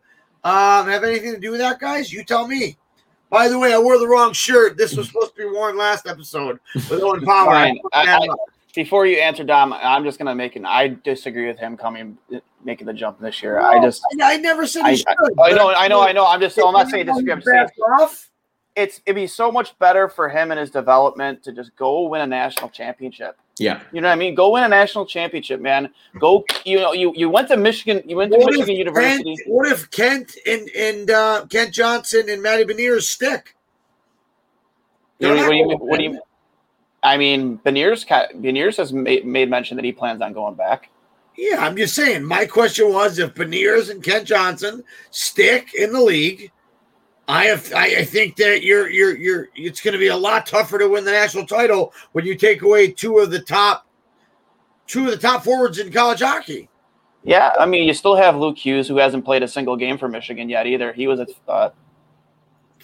[0.46, 2.12] um, have anything to do with that, guys?
[2.12, 2.78] You tell me.
[3.30, 4.76] By the way, I wore the wrong shirt.
[4.76, 7.50] This was supposed to be worn last episode with Owen Power.
[7.50, 7.78] Fine.
[7.92, 8.28] I, I,
[8.76, 10.66] before you answer, Dom, I'm just gonna make an.
[10.66, 12.18] I disagree with him coming
[12.62, 13.58] making the jump this year.
[13.58, 14.02] I just.
[14.20, 15.08] I, I never said he I, should.
[15.08, 16.26] I, I know, I know, I know.
[16.26, 16.58] I'm just.
[16.58, 17.32] I'm not saying disagree.
[17.32, 18.30] I'm just saying off.
[18.76, 22.20] it's it'd be so much better for him and his development to just go win
[22.20, 23.38] a national championship.
[23.58, 23.80] Yeah.
[23.90, 24.34] You know what I mean?
[24.34, 25.88] Go win a national championship, man.
[26.20, 26.44] Go.
[26.66, 28.02] You know, you you went to Michigan.
[28.06, 29.36] You went to What if, Michigan University.
[29.36, 33.54] Kent, what if Kent and and uh, Kent Johnson and Matty Beniers stick?
[35.18, 36.20] You what, do you, what do you?
[37.06, 40.90] I mean, Beniers Beniers has made, made mention that he plans on going back.
[41.36, 42.24] Yeah, I'm just saying.
[42.24, 46.50] My question was if Beniers and Kent Johnson stick in the league,
[47.28, 50.46] I have I, I think that you're you're you're it's going to be a lot
[50.46, 53.86] tougher to win the national title when you take away two of the top
[54.88, 56.68] two of the top forwards in college hockey.
[57.22, 60.08] Yeah, I mean, you still have Luke Hughes, who hasn't played a single game for
[60.08, 60.92] Michigan yet either.
[60.92, 61.26] He was a.
[61.48, 61.70] Uh,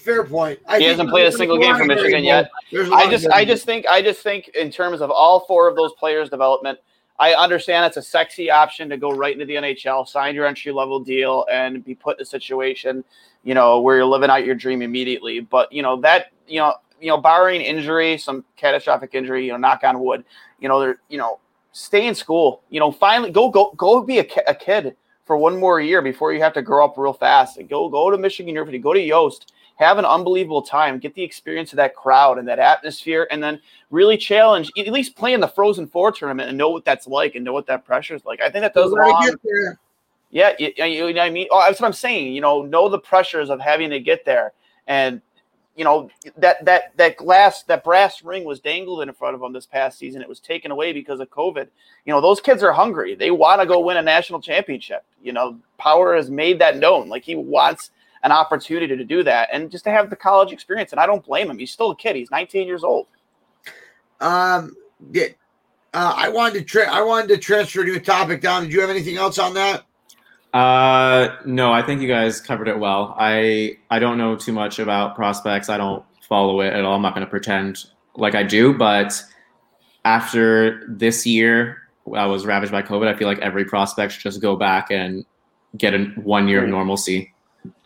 [0.03, 0.59] Fair point.
[0.67, 2.51] I he hasn't played a single game for Michigan yet.
[2.73, 5.41] There's a lot I just, I just think, I just think in terms of all
[5.41, 6.79] four of those players' development,
[7.21, 10.73] I understand it's a sexy option to go right into the NHL, sign your entry
[10.73, 13.05] level deal, and be put in a situation,
[13.45, 15.39] you know, where you're living out your dream immediately.
[15.39, 19.59] But you know that, you know, you know, barring injury, some catastrophic injury, you know,
[19.59, 20.25] knock on wood,
[20.59, 21.39] you know, they're, you know,
[21.71, 22.63] stay in school.
[22.71, 26.33] You know, finally go, go, go be a, a kid for one more year before
[26.33, 27.59] you have to grow up real fast.
[27.59, 31.23] And go, go to Michigan University, go to Yost have an unbelievable time, get the
[31.23, 35.41] experience of that crowd and that atmosphere, and then really challenge, at least play in
[35.41, 38.25] the Frozen Four tournament and know what that's like and know what that pressure is
[38.25, 38.41] like.
[38.41, 39.37] I think that does long.
[40.31, 41.47] Yeah, you, you know what I mean.
[41.51, 42.33] Oh, that's what I'm saying.
[42.33, 44.53] You know, know the pressures of having to get there,
[44.87, 45.21] and
[45.77, 49.53] you know that that that glass, that brass ring was dangled in front of them
[49.53, 50.23] this past season.
[50.23, 51.69] It was taken away because of COVID.
[52.07, 53.15] You know, those kids are hungry.
[53.15, 55.05] They want to go win a national championship.
[55.23, 57.11] You know, Power has made that known.
[57.11, 57.91] Like he wants
[58.23, 60.93] an opportunity to do that, and just to have the college experience.
[60.93, 61.59] And I don't blame him.
[61.59, 62.17] He's still a kid.
[62.17, 63.07] He's 19 years old.
[64.21, 64.77] Um,
[65.13, 65.27] yeah,
[65.95, 68.63] uh, I wanted to tra- I wanted to transfer to a topic down.
[68.63, 69.85] Did you have anything else on that?
[70.55, 73.15] Uh, no, I think you guys covered it well.
[73.19, 75.69] I I don't know too much about prospects.
[75.69, 76.95] I don't follow it at all.
[76.95, 77.85] I'm not going to pretend
[78.17, 78.73] like I do.
[78.73, 79.23] But
[80.05, 81.83] after this year,
[82.15, 83.09] I was ravaged by COVID.
[83.09, 85.25] I feel like every prospect should just go back and
[85.77, 87.32] get a one year of normalcy.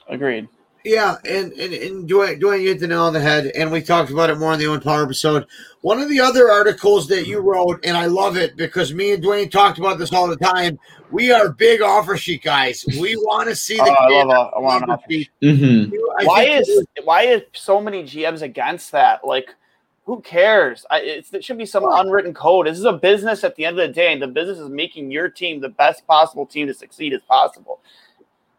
[0.08, 0.48] Agreed.
[0.86, 3.82] Yeah, and and, and Dwayne, Dwayne, you hit the nail on the head, and we
[3.82, 5.44] talked about it more in the Owen Power episode.
[5.80, 9.22] One of the other articles that you wrote, and I love it because me and
[9.22, 10.78] Dwayne talked about this all the time.
[11.10, 12.84] We are big offer sheet guys.
[13.00, 15.30] We want to see Oh, the I love a, I want offer offer sheet.
[15.42, 15.92] Mm-hmm.
[16.20, 19.26] I why is why is so many GMs against that?
[19.26, 19.56] Like,
[20.04, 20.86] who cares?
[20.88, 22.68] I, it's, it should be some unwritten code.
[22.68, 25.10] This is a business at the end of the day, and the business is making
[25.10, 27.80] your team the best possible team to succeed as possible.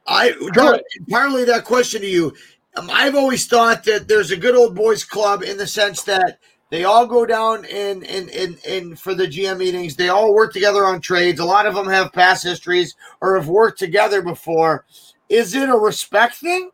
[0.08, 2.34] I John, partly that question to you.
[2.76, 6.40] Um, I've always thought that there's a good old boys club in the sense that
[6.70, 9.96] they all go down in in in, in for the GM meetings.
[9.96, 11.40] They all work together on trades.
[11.40, 14.86] A lot of them have past histories or have worked together before.
[15.30, 16.72] Is it a respect thing?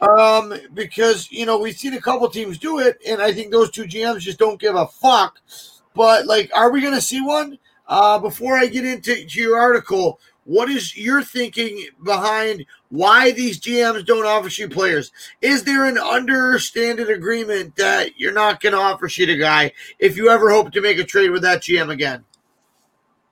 [0.00, 3.70] Um, because you know we've seen a couple teams do it, and I think those
[3.70, 5.38] two GMs just don't give a fuck.
[5.94, 7.58] But like, are we going to see one?
[7.88, 13.60] Uh, before I get into to your article, what is your thinking behind why these
[13.60, 15.12] GMs don't offer sheet players?
[15.40, 20.16] Is there an understanded agreement that you're not going to offer sheet a guy if
[20.16, 22.24] you ever hope to make a trade with that GM again?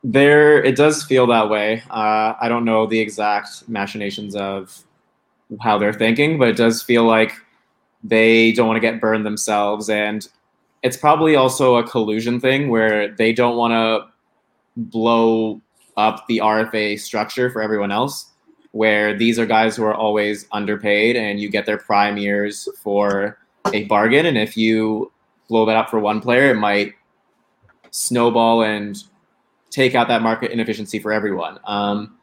[0.03, 1.83] There, it does feel that way.
[1.91, 4.85] Uh, I don't know the exact machinations of
[5.61, 7.35] how they're thinking, but it does feel like
[8.03, 10.27] they don't want to get burned themselves, and
[10.83, 14.11] it's probably also a collusion thing where they don't want to
[14.77, 15.61] blow
[16.01, 18.27] up the RFA structure for everyone else.
[18.73, 23.39] Where these are guys who are always underpaid, and you get their prime years for
[23.73, 25.11] a bargain, and if you
[25.49, 26.95] blow that up for one player, it might
[27.91, 29.03] snowball and
[29.71, 31.59] take out that market inefficiency for everyone.
[31.65, 32.17] Um,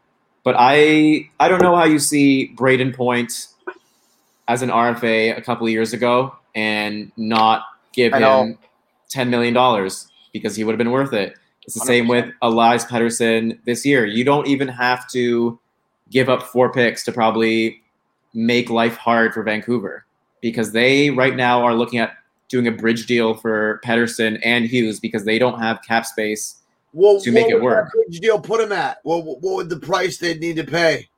[0.44, 3.48] but I I don't know how you see Brayden Point
[4.48, 8.58] as an RFA a couple of years ago and not give him
[9.10, 11.36] ten million dollars because he would have been worth it.
[11.68, 14.06] It's the same with Elias Pettersson this year.
[14.06, 15.60] You don't even have to
[16.10, 17.82] give up four picks to probably
[18.34, 20.06] make life hard for Vancouver
[20.42, 22.14] because they right now are looking at
[22.48, 26.56] doing a bridge deal for Pettersson and Hughes because they don't have cap space
[26.94, 27.92] Well, To make it work.
[27.92, 29.00] bridge deal put him at?
[29.04, 31.10] What, what would the price they'd need to pay?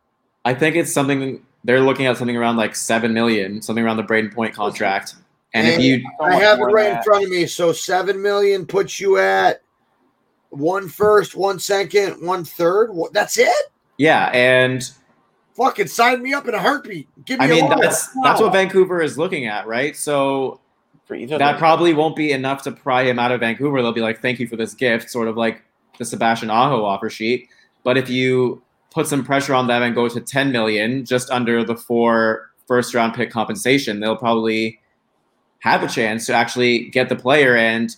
[0.46, 4.04] I think it's something they're looking at something around like seven million, something around the
[4.04, 5.14] Brayden Point contract.
[5.54, 7.46] And if you I have it right in front of me.
[7.46, 9.62] So seven million puts you at
[10.50, 12.92] one first, one second, one third.
[12.94, 13.72] Wha- That's it.
[13.98, 14.90] Yeah, and
[15.56, 17.10] Fucking sign me up in a heartbeat.
[17.26, 17.82] Give me I a mean loan.
[17.82, 19.94] that's that's what Vancouver is looking at, right?
[19.94, 20.62] So
[21.06, 23.82] For either of that probably won't be enough to pry him out of Vancouver.
[23.82, 25.62] They'll be like, "Thank you for this gift," sort of like
[25.98, 27.50] the Sebastian Aho offer sheet.
[27.84, 31.66] But if you put some pressure on them and go to 10 million, just under
[31.66, 34.80] the four first round pick compensation, they'll probably
[35.60, 37.58] have a chance to actually get the player.
[37.58, 37.94] And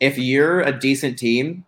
[0.00, 1.64] if you're a decent team,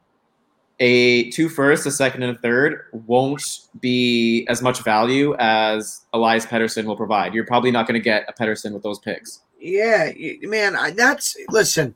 [0.83, 6.45] a two first, a second, and a third won't be as much value as Elias
[6.45, 7.35] Pettersson will provide.
[7.35, 9.43] You're probably not going to get a Pettersson with those picks.
[9.61, 10.11] Yeah,
[10.43, 11.95] man, I, that's listen.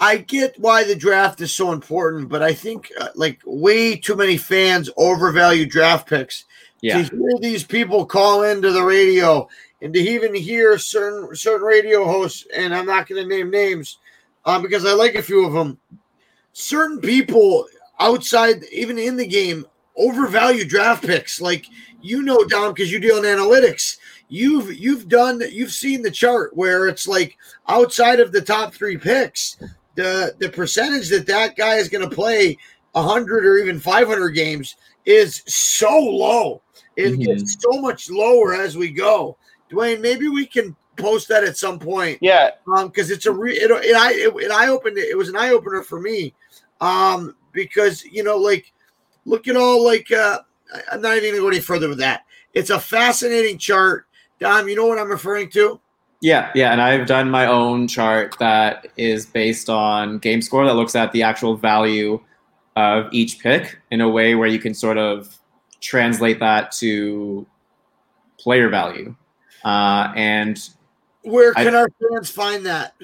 [0.00, 4.16] I get why the draft is so important, but I think uh, like way too
[4.16, 6.46] many fans overvalue draft picks.
[6.82, 7.02] Yeah.
[7.02, 9.48] To hear these people call into the radio
[9.80, 13.98] and to even hear certain certain radio hosts, and I'm not going to name names,
[14.44, 15.78] um, because I like a few of them.
[16.52, 17.66] Certain people
[18.00, 19.66] outside, even in the game,
[19.96, 21.40] overvalue draft picks.
[21.40, 21.66] Like
[22.02, 23.98] you know, Dom, because you deal in analytics.
[24.28, 27.36] You've you've done you've seen the chart where it's like
[27.68, 29.56] outside of the top three picks
[29.94, 32.56] the the percentage that that guy is going to play
[32.92, 36.62] 100 or even 500 games is so low.
[36.96, 37.24] It Mhm.
[37.24, 39.36] gets so much lower as we go.
[39.70, 42.18] Dwayne maybe we can post that at some point.
[42.20, 45.16] Yeah, um because it's a re it, I, it i it, it eye opened it
[45.16, 46.34] was an eye opener for me.
[46.80, 48.72] Um because you know like
[49.24, 50.38] look at all like uh
[50.72, 52.22] I- i'm not even gonna go any further with that.
[52.54, 54.06] It's a fascinating chart.
[54.38, 55.80] Dom you know what i'm referring to?
[56.22, 60.72] Yeah, yeah, and I've done my own chart that is based on game score that
[60.74, 62.18] looks at the actual value
[62.74, 65.36] of each pick in a way where you can sort of
[65.82, 67.46] translate that to
[68.38, 69.14] player value.
[69.62, 70.70] Uh, and
[71.22, 72.94] where I- can our fans find that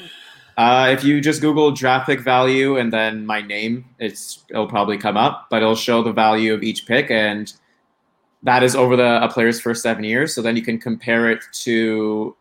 [0.57, 4.99] uh, if you just Google draft pick value and then my name, it's it'll probably
[4.99, 7.53] come up, but it'll show the value of each pick, and
[8.43, 10.35] that is over the a player's first seven years.
[10.35, 12.37] So then you can compare it to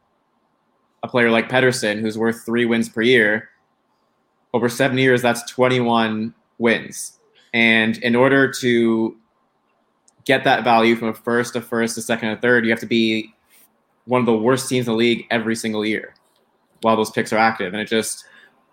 [1.03, 3.49] a player like Pettersson, who's worth three wins per year.
[4.53, 7.17] Over seven years, that's 21 wins.
[7.53, 9.17] And in order to
[10.25, 12.85] get that value from a first, a first, to second, a third, you have to
[12.85, 13.33] be
[14.05, 16.13] one of the worst teams in the league every single year
[16.81, 17.73] while those picks are active.
[17.73, 18.25] And it just,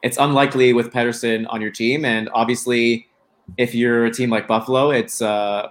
[0.02, 2.04] it's unlikely with Pettersson on your team.
[2.04, 3.08] And obviously,
[3.56, 5.68] if you're a team like Buffalo, it's uh,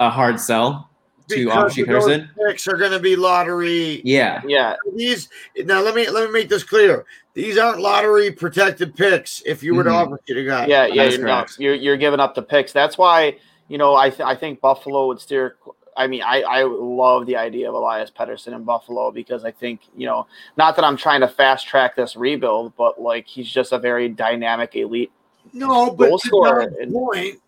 [0.00, 0.90] a hard sell
[1.28, 2.28] to Because obviously Pettersson.
[2.48, 4.42] picks are going to be lottery Yeah.
[4.46, 9.40] yeah, these now let me let me make this clear these aren't lottery protected picks
[9.46, 9.94] if you were to Mhm.
[10.06, 11.04] offer it to a guy yeah, yeah.
[11.04, 12.72] is You're, not, you're you're giving up the picks.
[12.72, 15.56] That's why you know I th- I think Buffalo would steer.
[15.96, 19.80] I mean, I I love the idea of Elias Pettersson in Buffalo because I think
[19.96, 20.26] you know
[20.56, 24.08] not that I'm trying to fast track this rebuild, but like he's just a very
[24.08, 25.12] dynamic elite.
[25.52, 27.40] no but Goal scorer point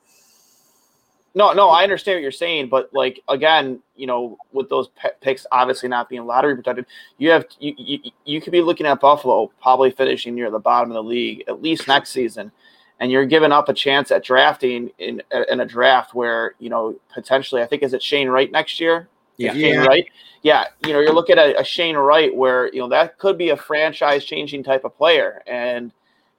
[1.35, 5.11] No, no, I understand what you're saying, but like again, you know, with those pe-
[5.21, 6.87] picks obviously not being lottery protected,
[7.19, 10.91] you have you, you you could be looking at Buffalo probably finishing near the bottom
[10.91, 12.53] of the league at least next season,
[13.01, 16.97] and you're giving up a chance at drafting in in a draft where you know
[17.13, 19.09] potentially I think is it Shane Wright next year?
[19.37, 19.53] Yeah.
[19.53, 19.85] Shane Yeah.
[19.87, 20.07] Wright.
[20.43, 23.51] Yeah, you know, you're looking at a Shane Wright where you know that could be
[23.51, 25.91] a franchise changing type of player, and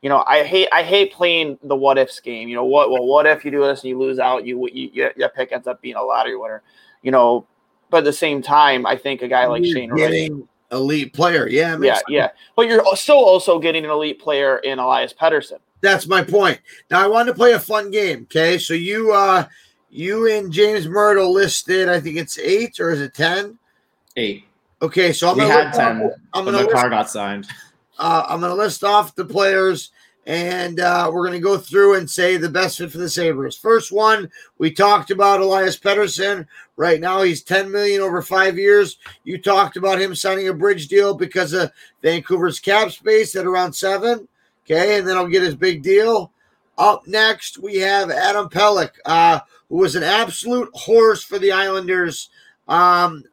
[0.02, 2.48] you know, I hate I hate playing the what ifs game.
[2.48, 4.46] You know, what well, what if you do this and you lose out?
[4.46, 6.64] You you you- your pick ends up being a lottery winner.
[7.02, 7.46] You know,
[7.90, 10.00] but at the same time, I think a guy like you're Shane Wright.
[10.00, 12.04] getting elite player yeah Yeah, sense.
[12.10, 15.60] yeah, but you're still also getting an elite player in Elias Pettersson.
[15.82, 16.60] That's my point
[16.90, 19.46] now i wanted to play a fun game okay so you uh
[19.90, 23.58] you and james mirtle listed i think it's eight or is it ten
[24.16, 24.44] Eight.
[24.82, 27.48] okay so i'm we gonna had off- 10 i'm gonna the list car got signed.
[28.00, 29.92] uh, I'm going to list off the players
[30.28, 33.56] and uh, we're going to go through and say the best fit for the Sabres.
[33.56, 36.46] First one, we talked about Elias Pettersson.
[36.76, 38.98] Right now, he's 10 million over five years.
[39.24, 41.72] You talked about him signing a bridge deal because of
[42.04, 44.28] Vancouver's cap space at around seven.
[44.70, 46.32] Okay, and then I'll get his big deal.
[46.78, 49.40] Up next, we have Adam Pelech, uh,
[49.70, 52.30] who was an absolute horse for the Islanders.
[52.68, 53.24] Um,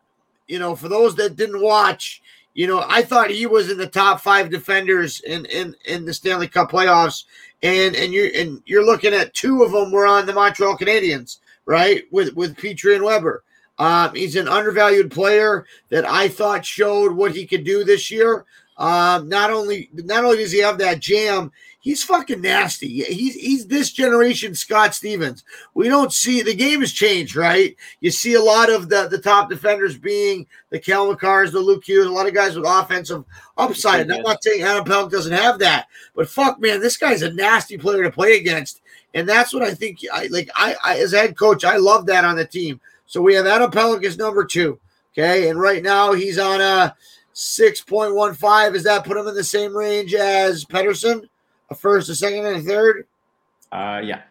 [0.47, 2.23] you know, for those that didn't watch,
[2.55, 6.15] you know, I thought he was in the top five defenders in in, in the
[6.15, 7.25] Stanley Cup playoffs,
[7.65, 11.39] and and you're and you're looking at two of them were on the Montreal Canadiens,
[11.67, 12.05] right?
[12.13, 13.43] With with Petry and Weber.
[13.77, 18.45] Um, he's an undervalued player that I thought showed what he could do this year.
[18.77, 22.89] Um, not only not only does he have that jam, he's fucking nasty.
[23.05, 25.45] He's he's this generation Scott Stevens.
[25.75, 27.77] We don't see the game has changed, right?
[28.01, 31.85] You see a lot of the the top defenders being the Cale Makars, the Luke
[31.85, 33.25] Hughes, a lot of guys with offensive
[33.57, 34.03] upside.
[34.03, 37.33] And I'm not saying Adam Pelech doesn't have that, but fuck, man, this guy's a
[37.33, 38.81] nasty player to play against
[39.13, 40.01] And that's what I think.
[40.13, 40.51] I like.
[40.57, 42.81] I, I as head coach, I love that on the team.
[43.07, 44.81] So we have Adam Pelech as number two.
[45.13, 46.97] Okay, and right now he's on a
[47.35, 48.73] six point one five.
[48.73, 51.29] Does that put him in the same range as Pettersson?
[51.71, 53.07] A first, a second, and a third.
[53.71, 54.23] Uh, yeah.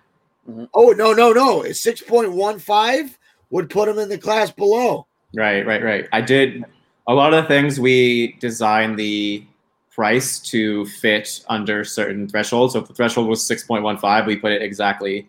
[0.74, 1.64] Oh no, no, no!
[1.72, 3.18] Six point one five
[3.52, 5.06] would put him in the class below.
[5.36, 6.08] Right, right, right.
[6.12, 6.64] I did
[7.08, 9.46] a lot of the things we designed the
[9.94, 12.74] price to fit under certain thresholds.
[12.74, 15.28] So if the threshold was 6.15, we put it exactly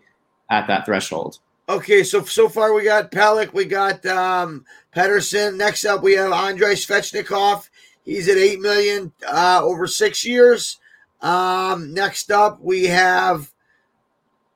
[0.49, 1.39] at that threshold.
[1.67, 5.57] Okay, so so far we got Pelech, we got um Pettersson.
[5.57, 7.67] Next up, we have Andrei Svechnikov.
[8.03, 10.79] He's at eight million uh, over six years.
[11.21, 13.51] Um, next up, we have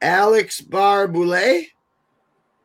[0.02, 1.68] Alex Barré-Boulet.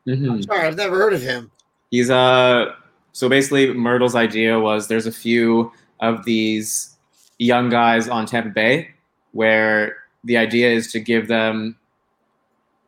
[0.07, 0.43] Mm-hmm.
[0.43, 1.51] Sorry, I've never heard of him.
[1.91, 2.73] He's uh
[3.13, 6.97] so basically Mirtle's idea was there's a few of these
[7.39, 8.91] young guys on Tampa Bay
[9.33, 11.77] where the idea is to give them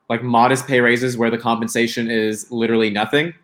[0.09, 3.35] like modest pay raises where the compensation is literally nothing.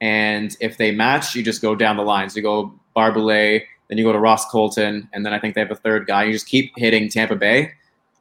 [0.00, 2.28] And if they match, you just go down the line.
[2.30, 5.60] So you go Barré-Boulet, then you go to Ross Colton, and then I think they
[5.60, 6.24] have a third guy.
[6.24, 7.72] You just keep hitting Tampa Bay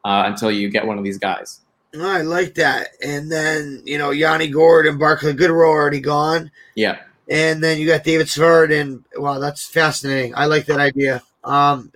[0.03, 1.61] uh, until you get one of these guys.
[1.99, 2.89] I like that.
[3.03, 6.51] And then you know Yanni Gourde and Barclay Goodrow are already gone.
[6.75, 6.99] Yeah.
[7.27, 10.35] And then you got David Sverd, and wow, that's fascinating.
[10.35, 11.23] I like that idea.
[11.43, 11.91] Um,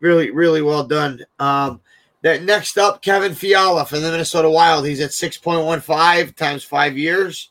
[0.00, 1.24] really, really well done.
[1.38, 1.80] Um,
[2.22, 4.86] that next up, Kevin Fiala from the Minnesota Wild.
[4.86, 7.50] He's at six point one five times five years,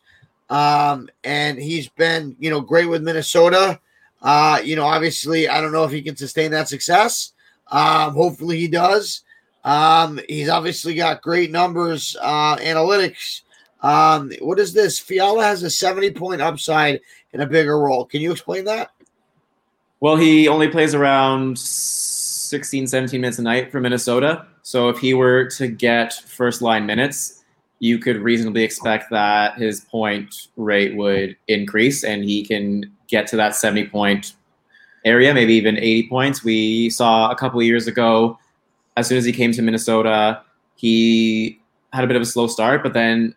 [0.49, 3.80] um, and he's been you know great with Minnesota.
[4.22, 7.34] Uh, you know, obviously, I don't know if he can sustain that success.
[7.67, 9.24] Um, hopefully, he does.
[9.63, 13.41] Um, he's obviously got great numbers, uh, analytics.
[13.82, 14.99] Um, what is this?
[14.99, 17.01] Fiala has a 70 point upside
[17.34, 18.05] in a bigger role.
[18.05, 18.91] Can you explain that?
[19.99, 21.57] Well, he only plays around
[22.52, 24.45] 16, 17 minutes a night for Minnesota.
[24.62, 27.45] So if he were to get first line minutes,
[27.80, 33.38] you could reasonably expect that his point rate would increase and he can get to
[33.38, 34.34] that 70 point
[35.06, 36.43] area, maybe even 80 points.
[36.43, 38.38] We saw a couple of years ago,
[38.97, 40.41] as soon as he came to Minnesota,
[40.76, 41.58] he
[41.93, 43.34] had a bit of a slow start, but then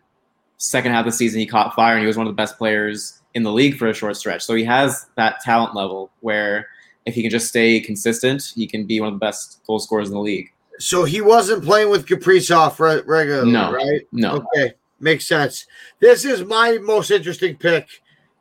[0.57, 2.57] second half of the season he caught fire and he was one of the best
[2.57, 4.43] players in the league for a short stretch.
[4.43, 6.67] So he has that talent level where
[7.05, 10.07] if he can just stay consistent, he can be one of the best goal scorers
[10.09, 10.51] in the league.
[10.79, 13.71] So he wasn't playing with Kaprizov re- regularly, No.
[13.71, 14.01] right?
[14.11, 14.45] No.
[14.55, 15.65] Okay, makes sense.
[15.99, 17.87] This is my most interesting pick.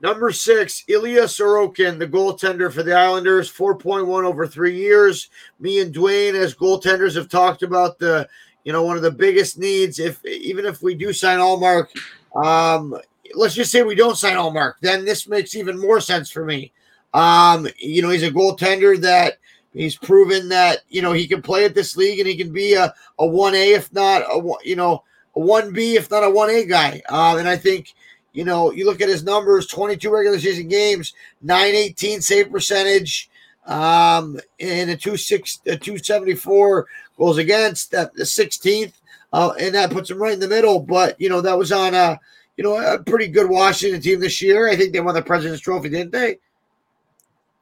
[0.01, 5.29] Number six, Ilya Sorokin, the goaltender for the Islanders, 4.1 over three years.
[5.61, 8.29] Me and Dwayne, as goaltenders, have talked about the,
[8.65, 9.99] you know, one of the biggest needs.
[9.99, 11.87] If even if we do sign Ullmark,
[12.35, 12.99] um,
[13.35, 16.73] let's just say we don't sign Ullmark, then this makes even more sense for me.
[17.15, 19.39] Um, you know, he's a goaltender that
[19.73, 22.75] he's proven that you know he can play at this league and he can be
[22.75, 25.03] a a one A if not a you know
[25.37, 27.03] a one B if not a one A guy.
[27.09, 27.95] Um, and I think
[28.33, 32.51] you know you look at his numbers: twenty two regular season games, nine eighteen save
[32.51, 33.31] percentage,
[33.67, 36.87] um, and a two six a two seventy four
[37.17, 39.01] goals against that the sixteenth,
[39.33, 40.81] uh, and that puts him right in the middle.
[40.81, 42.19] But you know that was on a
[42.57, 44.69] you know a pretty good Washington team this year.
[44.69, 46.39] I think they won the President's Trophy, didn't they?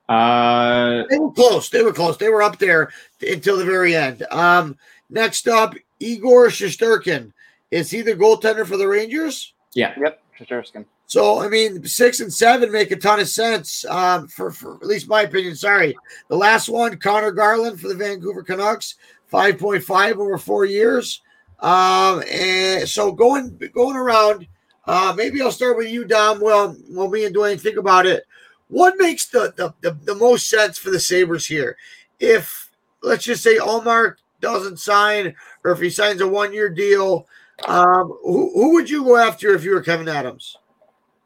[0.09, 1.69] Uh, They were close.
[1.69, 2.17] They were close.
[2.17, 4.25] They were up there until the very end.
[4.31, 4.77] Um,
[5.11, 7.33] next up, Igor Shesterkin.
[7.71, 9.55] Is he the goaltender for the Rangers?
[9.75, 9.95] yeah.
[9.99, 10.85] Yep, Shesterkin.
[11.07, 13.85] So, I mean, six and seven make a ton of sense.
[13.85, 15.55] Um, for, for at least my opinion.
[15.55, 15.95] Sorry,
[16.29, 18.95] the last one, Conor Garland for the Vancouver Canucks,
[19.27, 21.21] five point five over four years.
[21.61, 24.47] Um, and so going going around,
[24.87, 26.41] uh, maybe I'll start with you, Dom.
[26.41, 28.25] Well, well, me and Dwayne think about it.
[28.73, 31.77] What makes the the, the, the most sense for the Sabres here?
[32.19, 32.71] If
[33.03, 37.29] let's just say Ullmark doesn't sign, or if he signs a one year deal,
[37.67, 40.57] um, who, who would you go after if you were Kevyn Adams?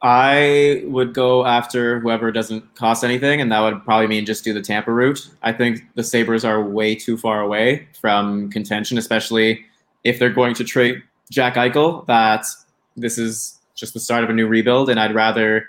[0.03, 4.53] I would go after whoever doesn't cost anything, and that would probably mean just do
[4.53, 5.31] the Tampa route.
[5.43, 9.65] I think the Sabres are way too far away from contention, especially
[10.03, 12.05] if they're going to trade Jack Eichel.
[12.07, 12.45] That
[12.97, 15.69] this is just the start of a new rebuild, and I'd rather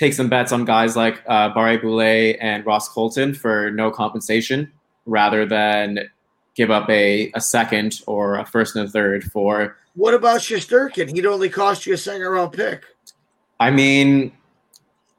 [0.00, 4.72] take some bets on guys like uh, Barre Boulet and Ross Colton for no compensation
[5.04, 6.08] rather than
[6.54, 11.14] give up a, a second or a first and a third for What about Shesterkin?
[11.14, 12.84] He'd only cost you a second round pick.
[13.60, 14.32] I mean,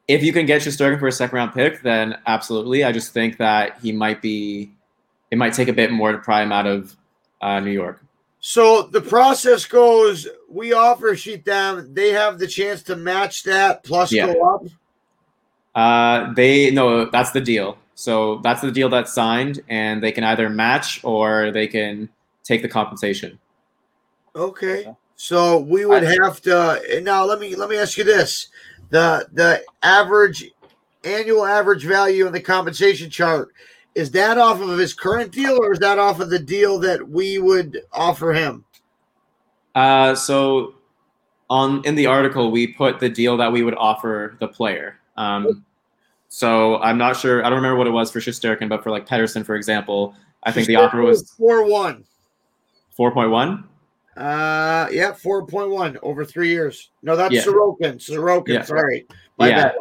[0.08, 2.84] if you can get Shesterkin for a second round pick, then absolutely.
[2.84, 4.72] I just think that he might be,
[5.30, 6.98] it might take a bit more to pry him out of
[7.40, 8.04] uh, New York.
[8.42, 13.84] So the process goes: we offer sheet them, they have the chance to match that
[13.84, 14.34] plus Yeah.
[14.34, 14.64] go up.
[15.74, 17.78] Uh, they no, that's the deal.
[17.94, 22.10] So that's the deal that's signed, and they can either match or they can
[22.44, 23.40] take the compensation.
[24.36, 24.92] Okay.
[25.16, 28.48] So we would have to now let me let me ask you this.
[28.90, 30.52] The the average
[31.04, 33.54] annual average value in the compensation chart
[33.96, 37.10] is that off of his current deal or is that off of the deal that
[37.10, 38.64] we would offer him?
[39.76, 40.76] Uh, so
[41.50, 44.98] on in the article we put the deal that we would offer the player.
[45.18, 45.66] Um,
[46.30, 47.46] so I'm not sure.
[47.46, 50.52] I don't remember what it was for Shesterkin, but for like Pettersson, for example, I
[50.52, 52.06] think the offer was four one.
[52.96, 53.66] Four point one.
[54.16, 56.92] Uh, yeah, four point one over three years.
[57.04, 57.44] No, that's Yeah.
[57.44, 57.96] Sorokin.
[57.96, 58.48] Sorokin.
[58.48, 58.62] Yeah.
[58.64, 59.06] Sorry,
[59.38, 59.76] my yeah, bad.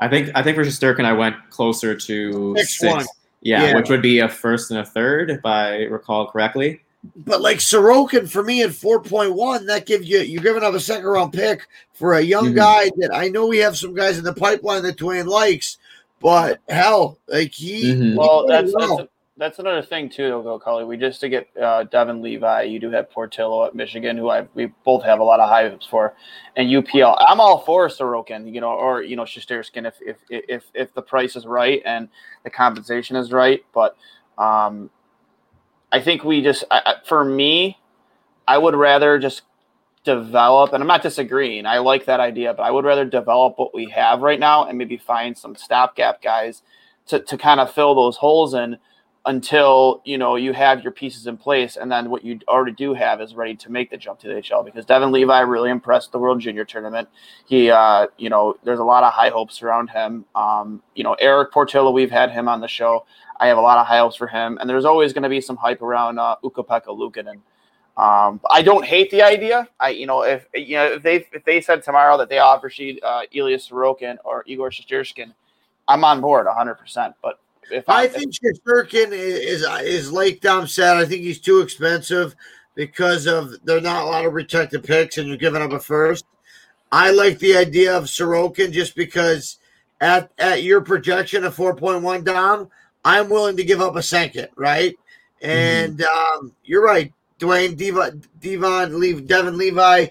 [0.00, 2.92] I think I think for Shesterkin I went closer to Six six.
[2.94, 3.06] one.
[3.42, 3.76] Yeah, Yeah.
[3.76, 6.80] which would be a first and a third, if I recall correctly.
[7.16, 10.74] But like Sorokin for me at four point one, that gives you you're giving up
[10.74, 12.56] a second round pick for a young Mhm.
[12.56, 15.78] guy that I know we have some guys in the pipeline that Dwayne likes,
[16.20, 17.84] but hell, like he.
[17.94, 18.02] Mhm.
[18.12, 19.08] he Well, played that's well.
[19.40, 20.84] That's, another thing too, though, Cully.
[20.84, 22.64] We just to get uh, Devon Levi.
[22.64, 25.66] You do have Portillo at Michigan, who I we both have a lot of high
[25.66, 26.14] hopes for,
[26.56, 27.16] and UPL.
[27.26, 31.00] I'm all for Sorokin, you know, or you know Shesterkin if if if if the
[31.00, 32.10] price is right and
[32.44, 33.64] the compensation is right.
[33.72, 33.96] But
[34.36, 34.90] um,
[35.90, 37.78] I think we just I- for me,
[38.46, 39.40] I would rather just
[40.04, 41.64] develop, and I'm not disagreeing.
[41.64, 44.76] I like that idea, but I would rather develop what we have right now and
[44.76, 46.62] maybe find some stopgap guys
[47.06, 48.76] to, to kind of fill those holes in
[49.26, 52.94] until you know you have your pieces in place and then what you already do
[52.94, 56.10] have is ready to make the jump to the HL because Devon Levi really impressed
[56.12, 57.08] the World Junior Tournament.
[57.46, 60.24] He uh you know there's a lot of high hopes around him.
[60.34, 63.04] Um you know Erik Portillo we've had him on the show.
[63.38, 65.40] I have a lot of high hopes for him and there's always going to be
[65.40, 67.40] some hype around uh Ukko-Pekka Luukkonen.
[67.96, 69.68] Um, I don't hate the idea.
[69.78, 72.70] I, you know, if you know if they if they said tomorrow that they offer
[72.70, 75.34] she uh, Elias Sorokin or Igor Shesterkin,
[75.86, 76.76] I'm on board 100.
[76.76, 77.38] percent But
[77.70, 80.96] if I if- think Shesterkin is is like Dom said.
[80.96, 82.34] I think he's too expensive
[82.74, 85.80] because of there are not a lot of protected picks, and you're giving up a
[85.80, 86.24] first.
[86.92, 89.58] I like the idea of Sorokin just because
[90.00, 92.68] at at your projection of 4.1 Dom,
[93.04, 94.96] I'm willing to give up a second, right?
[95.42, 100.06] And um, you're right, Dwayne Devon, Devon, Lev, Devon Levi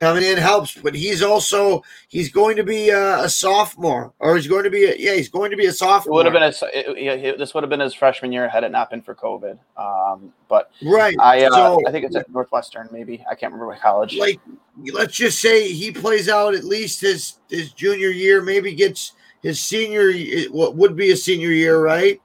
[0.00, 4.46] coming in helps, but he's also he's going to be a, a sophomore, or he's
[4.46, 6.14] going to be a, yeah, he's going to be a It sophomore.
[6.16, 8.62] would have been his, it, it- it- this would have been his freshman year had
[8.64, 9.58] it not been for COVID.
[9.76, 11.16] Um, but right.
[11.18, 14.16] I uh, so, I think it's at Northwestern maybe I can't remember what college.
[14.16, 14.40] like
[14.92, 19.60] let's just say he plays out at least his his junior year, maybe gets his
[19.60, 20.12] senior
[20.50, 22.20] what would be a senior year, right?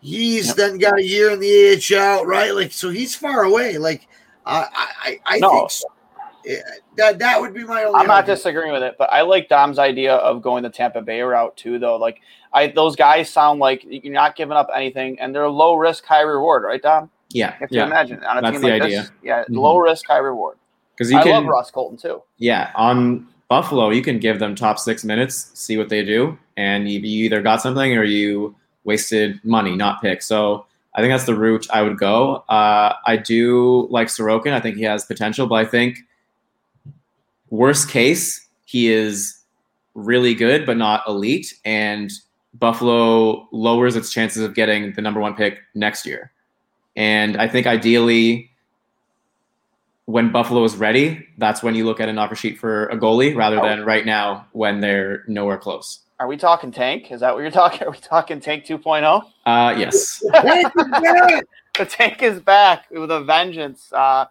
[0.00, 0.56] He's Yep.
[0.56, 2.54] then got a year in the AHL, right?
[2.54, 3.78] Like so, he's far away.
[3.78, 4.06] Like
[4.44, 5.50] I I I No.
[5.50, 5.86] think so.
[6.46, 6.58] Yeah,
[6.96, 7.98] that that would be my only.
[8.00, 8.26] I'm not argument.
[8.38, 11.78] disagreeing with it, but I like Dom's idea of going the Tampa Bay route too.
[11.78, 12.20] Though, like
[12.52, 16.20] I those guys sound like you're not giving up anything, and they're low risk, high
[16.22, 17.10] reward, right, Dom?
[17.30, 19.00] Yeah, If You have yeah, imagine on a That's team the like idea.
[19.02, 19.56] this, yeah, Mhm.
[19.58, 20.56] low risk, high reward.
[20.94, 21.32] because you I can.
[21.32, 22.22] love Ross Colton too.
[22.38, 26.88] Yeah, on Buffalo, you can give them top six minutes, see what they do, and
[26.88, 30.26] you, you either got something or you wasted money, not picks.
[30.26, 32.36] So I think that's the route I would go.
[32.48, 34.52] Uh, I do like Sorokin.
[34.52, 35.98] I think he has potential, but I think
[37.50, 39.40] worst case, he is
[39.94, 42.10] really good but not elite, and
[42.54, 46.32] Buffalo lowers its chances of getting the number one pick next year.
[46.96, 48.50] And I think ideally,
[50.06, 53.36] when Buffalo is ready, that's when you look at an offer sheet for a goalie
[53.36, 56.00] rather than right now when they're nowhere close.
[56.18, 57.12] Are we talking tank?
[57.12, 57.86] Is that what you're talking?
[57.86, 59.22] Are we talking tank 2.0?
[59.44, 60.24] Uh, yes.
[60.32, 61.48] Thank you, Garrett.
[61.76, 63.92] the tank is back with a vengeance.
[63.92, 64.26] Uh,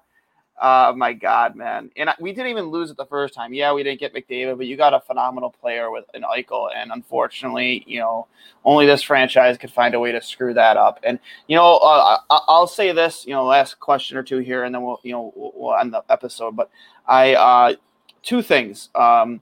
[0.60, 1.92] uh, my God, man!
[1.98, 3.54] And we didn't even lose it the first time.
[3.54, 6.92] Yeah, we didn't get McDavid, but you got a phenomenal player with an Eichel, and
[6.94, 8.28] unfortunately, you know,
[8.64, 11.00] only this franchise could find a way to screw that up.
[11.04, 14.74] And you know, uh, I'll say this, you know, last question or two here, and
[14.74, 16.56] then we'll, you know, we'll, end the episode.
[16.56, 16.70] But
[17.06, 17.76] I, uh,
[18.24, 18.90] two things.
[18.96, 19.42] Um,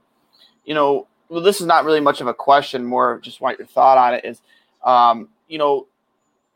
[0.64, 3.68] you know, well, this is not really much of a question, more just want your
[3.68, 4.24] thought on it.
[4.24, 4.42] Is,
[4.82, 5.86] um, you know,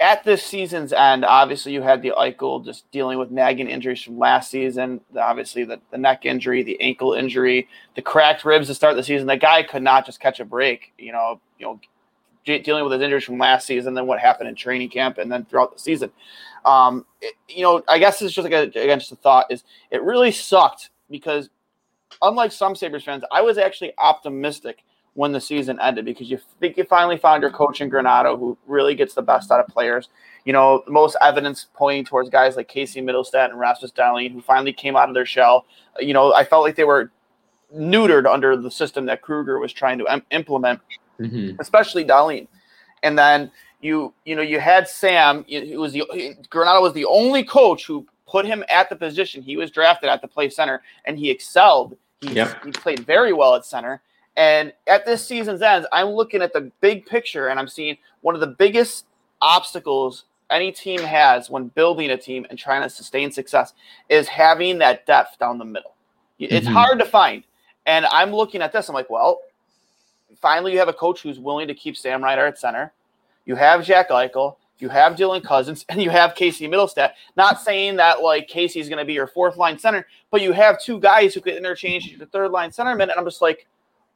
[0.01, 4.19] at this season's end, obviously you had the Eichel just dealing with nagging injuries from
[4.19, 5.01] last season.
[5.19, 9.27] Obviously, the, the neck injury, the ankle injury, the cracked ribs to start the season.
[9.27, 10.93] The guy could not just catch a break.
[10.99, 11.81] You know, you know,
[12.45, 15.45] dealing with his injuries from last season, then what happened in training camp, and then
[15.45, 16.11] throughout the season.
[16.65, 19.65] Um, it- you know, I guess it's just like a, again just a thought is
[19.91, 21.49] it really sucked because
[22.23, 24.85] unlike some Sabres fans, I was actually optimistic
[25.19, 28.57] when the season ended because you think you finally found your coach in Granato who
[28.69, 30.11] really gets the best out of players.
[30.45, 34.41] You know, the most evidence pointing towards guys like Casey Mittelstadt and Rasmus Dahlin who
[34.41, 35.67] finally came out of their shell.
[35.99, 37.11] You know, I felt like they were
[37.77, 40.81] neutered under the system that Krueger was trying to im- implement
[41.19, 42.47] hmm especially Dahlin.
[43.03, 43.51] And then
[43.81, 45.45] you you know you had Sam.
[45.49, 46.05] It was the
[46.49, 50.21] Granato was the only coach who put him at the position he was drafted at
[50.23, 51.97] to play center, and he excelled.
[52.21, 52.65] He, Yep.
[52.67, 54.01] he played very well at center.
[54.39, 58.37] And at this season's end, I'm looking at the big picture and I'm seeing one
[58.37, 59.05] of the biggest
[59.43, 63.75] obstacles any team has when building a team and trying to sustain success
[64.09, 65.95] is having that depth down the middle.
[66.39, 66.73] It's Mhm.
[66.73, 67.43] hard to find.
[67.85, 69.41] And I'm looking at this, I'm like, well,
[70.41, 72.93] finally you have a coach who's willing to keep Sam Ryder at center.
[73.45, 77.15] You have Jack Eichel, you have Dylan Cozens, and you have Casey Mittelstadt.
[77.37, 80.81] Not saying that like Casey's going to be your fourth line center, but you have
[80.81, 83.03] two guys who could interchange the third line centerman.
[83.03, 83.67] And I'm just like,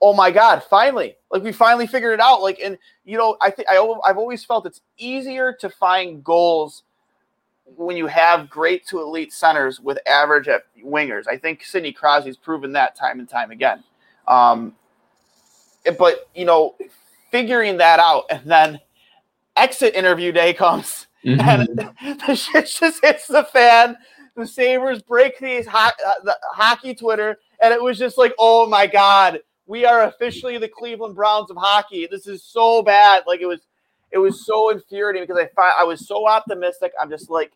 [0.02, 1.16] oh my god, finally!
[1.30, 2.42] Like we finally figured it out.
[2.42, 6.82] Like, and you know, I think I've always felt it's easier to find goals
[7.76, 11.26] when you have great to elite centers with average at wingers.
[11.28, 13.82] I think Sidney Crosby's proven that time and time again.
[14.28, 14.74] Um,
[15.98, 16.74] but you know,
[17.30, 18.80] figuring that out and then
[19.56, 21.40] exit interview day comes Mhm.
[22.02, 23.96] and the shit just hits the fan.
[24.34, 28.66] The Sabres break these ho- uh, the hockey Twitter, and it was just like, oh
[28.66, 32.06] my god, we are officially the Cleveland Browns of hockey.
[32.10, 33.22] This is so bad.
[33.26, 33.60] Like it was,
[34.10, 36.92] it was so infuriating because I fi- I was so optimistic.
[37.00, 37.52] I'm just like,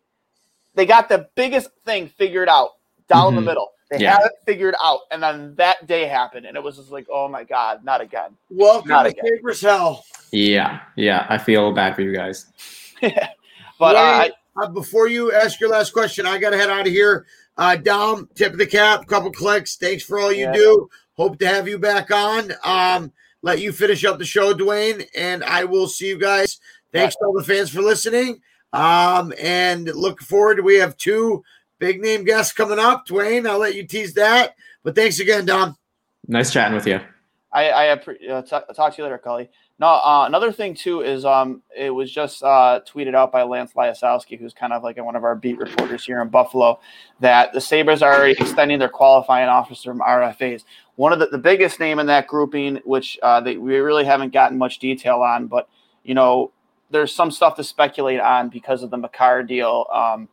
[0.75, 2.71] they got the biggest thing figured out
[3.07, 3.71] down in the middle.
[3.89, 4.13] They Yeah.
[4.17, 7.27] have it figured out, and then that day happened, and it was just like, oh
[7.29, 8.31] my god, not again.
[8.49, 9.23] Welcome Not to again.
[9.37, 10.03] Sabres Hell.
[10.31, 11.25] yeah, yeah.
[11.29, 12.47] I feel bad for you guys.
[13.01, 14.31] but uh, I,
[14.61, 17.25] uh, before you ask your last question, I got to head out of here.
[17.57, 19.77] Uh, Dom, tip of the cap, couple clicks.
[19.77, 20.51] Thanks for all you Yeah.
[20.53, 20.89] do.
[21.17, 22.51] Hope to have you back on.
[22.63, 23.11] Um,
[23.41, 26.59] let you finish up the show, Dwayne, and I will see you guys.
[26.93, 28.41] Thanks to all the fans for listening.
[28.73, 30.63] Um, and look forward.
[30.63, 31.43] We have two
[31.79, 33.07] big name guests coming up.
[33.07, 34.55] Dwayne, I'll let you tease that.
[34.83, 35.75] But thanks again, Dom.
[36.27, 36.99] Nice chatting with you.
[37.51, 39.49] I, I uh, t- talk to you later, Cully.
[39.79, 43.73] No, uh, another thing too is um, it was just uh, tweeted out by Lance
[43.73, 46.79] Lysowski, who's kind of like one of our beat reporters here in Buffalo,
[47.19, 50.63] that the Sabres are already extending their qualifying offers from RFAs.
[50.95, 54.33] One of the, the biggest name in that grouping, which uh, they, we really haven't
[54.33, 55.69] gotten much detail on, but
[56.03, 56.51] you know,
[56.89, 59.85] there's some stuff to speculate on because of the Makar deal.
[59.93, 60.27] Um,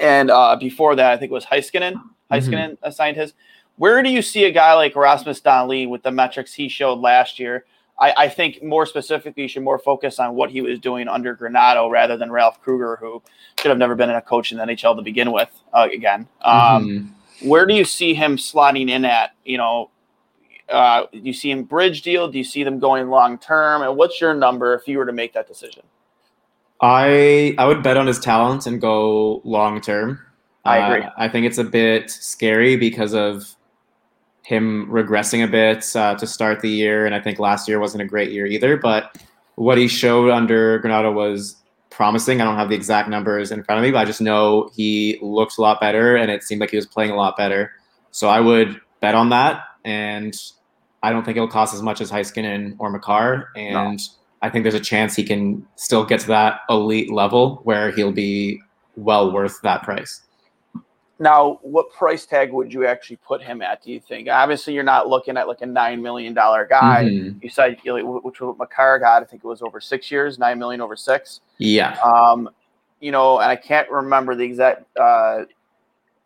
[0.00, 1.94] and uh, before that, I think it was Heiskanen.
[2.30, 3.32] Heiskanen assigned his.
[3.76, 7.38] Where do you see a guy like Rasmus Dahlin with the metrics he showed last
[7.38, 7.64] year?
[7.98, 11.36] I, I think more specifically, you should more focus on what he was doing under
[11.36, 13.22] Granato rather than Ralph Krueger, who
[13.60, 15.50] should have never been in a coach in the NHL to begin with.
[15.72, 17.48] Uh, again, um, Mhm.
[17.48, 19.30] where do you see him slotting in at?
[19.44, 19.90] You know,
[20.68, 22.26] uh, do you see him bridge deal?
[22.28, 23.82] Do you see them going long term?
[23.82, 25.82] And what's your number if you were to make that decision?
[26.80, 30.18] I I would bet on his talent and go long term.
[30.64, 31.08] I Uh, agree.
[31.16, 33.54] I think it's a bit scary because of
[34.44, 38.02] him regressing a bit uh, to start the year, and I think last year wasn't
[38.02, 38.76] a great year either.
[38.76, 39.18] But
[39.56, 41.56] what he showed under Granato was
[41.90, 42.40] promising.
[42.40, 45.18] I don't have the exact numbers in front of me, but I just know he
[45.22, 47.72] looked a lot better, and it seemed like he was playing a lot better.
[48.10, 50.34] So I would bet on that, and
[51.02, 54.00] I don't think it'll cost as much as Heiskanen or Makar, and
[54.42, 58.12] I think there's a chance he can still get to that elite level where he'll
[58.12, 58.60] be
[58.96, 60.20] well worth that price.
[61.20, 63.82] Now, what price tag would you actually put him at?
[63.82, 64.28] Do you think?
[64.28, 67.04] Obviously, you're not looking at like a nine million dollar guy.
[67.04, 67.42] Mhm.
[67.42, 69.22] You said you know, which was what Makar got.
[69.22, 71.40] I think it was over six years, nine million over six.
[71.58, 71.96] Yeah.
[72.00, 72.50] Um,
[73.00, 75.44] you know, and I can't remember the exact uh,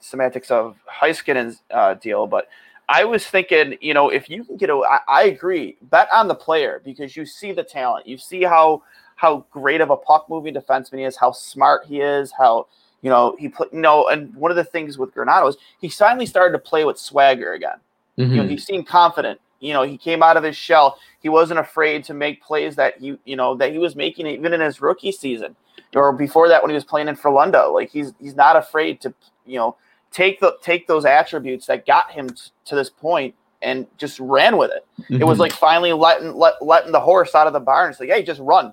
[0.01, 2.49] semantics of Heiskanen's uh, deal, but
[2.89, 6.28] I was thinking, you know, if you can get a, I, I agree, bet on
[6.28, 8.82] the player because you see the talent, you see how
[9.16, 12.68] how great of a puck moving defenseman he is, how smart he is, how
[13.03, 15.89] you know he put, you know, and one of the things with Granato is he
[15.89, 17.79] finally started to play with swagger again.
[18.17, 18.51] You know, Mhm.
[18.51, 19.41] he seemed confident.
[19.61, 20.99] You know, he came out of his shell.
[21.21, 24.53] He wasn't afraid to make plays that he, you know, that he was making even
[24.53, 25.55] in his rookie season
[25.95, 27.73] or before that when he was playing in Frölunda.
[27.73, 29.15] Like he's he's not afraid to,
[29.47, 29.77] you know,
[30.11, 34.57] take the take those attributes that got him t- to this point and just ran
[34.57, 34.87] with it.
[35.11, 35.43] It was Mhm.
[35.43, 37.91] like finally letting let, letting the horse out of the barn.
[37.91, 38.73] It's like, hey, just run.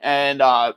[0.00, 0.74] And uh,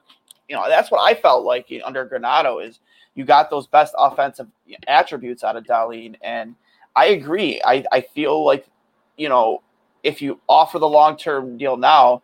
[0.52, 2.82] you know, that's what I felt like under Granato is
[3.16, 4.48] you got those best offensive
[4.86, 6.18] attributes out of Dahlin.
[6.22, 6.56] And
[6.94, 7.62] I agree.
[7.64, 8.68] I, I feel like,
[9.16, 9.62] you know,
[10.04, 12.22] if you offer the long term deal now,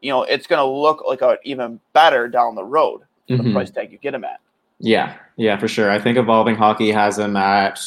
[0.00, 3.52] you know, it's gonna look like a even better down the road for the mm-hmm.
[3.52, 4.40] price tag you get him at.
[4.78, 5.90] Yeah, yeah, for sure.
[5.90, 7.78] I think Evolving Hockey has him at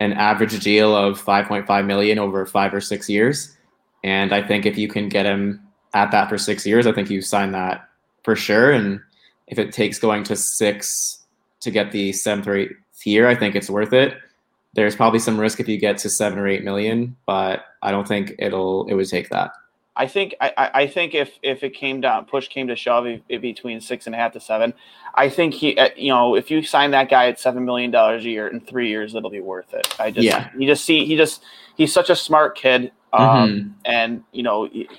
[0.00, 3.56] an average deal of 5.5 million over five or six years,
[4.04, 5.62] and I think if you can get him
[5.94, 7.87] at that for six years, I think you sign that
[8.28, 8.72] for sure.
[8.72, 9.00] And
[9.46, 11.20] if it takes going to six
[11.60, 12.76] to get the seventh or eighth
[13.06, 14.18] year, I think it's worth it.
[14.74, 18.06] There's probably some risk if you get to seven or eight million, but I don't
[18.06, 19.52] think it'll it would take that.
[19.96, 23.22] I think I, I think if if it came down, push came to shove, it,
[23.30, 24.74] it between six and a half to seven,
[25.14, 28.26] I think he, uh, you know, if you sign that guy at seven million dollars
[28.26, 29.98] a year in three years, it'll be worth it.
[29.98, 30.50] I just, Yeah.
[30.54, 31.42] you just see, he just,
[31.78, 33.72] he's such a smart kid, um, Mhm.
[33.86, 34.90] and you know, he-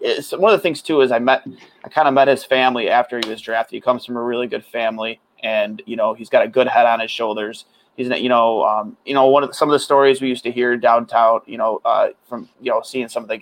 [0.00, 1.44] it's one of the things too is I met,
[1.84, 3.76] I kind of met his family after he was drafted.
[3.76, 6.86] He comes from a really good family, and you know, he's got a good head
[6.86, 7.64] on his shoulders.
[7.96, 10.28] He's, not- you know, um, you know, one of the, some of the stories we
[10.28, 13.38] used to hear downtown, you know, uh, from you know, seeing some of the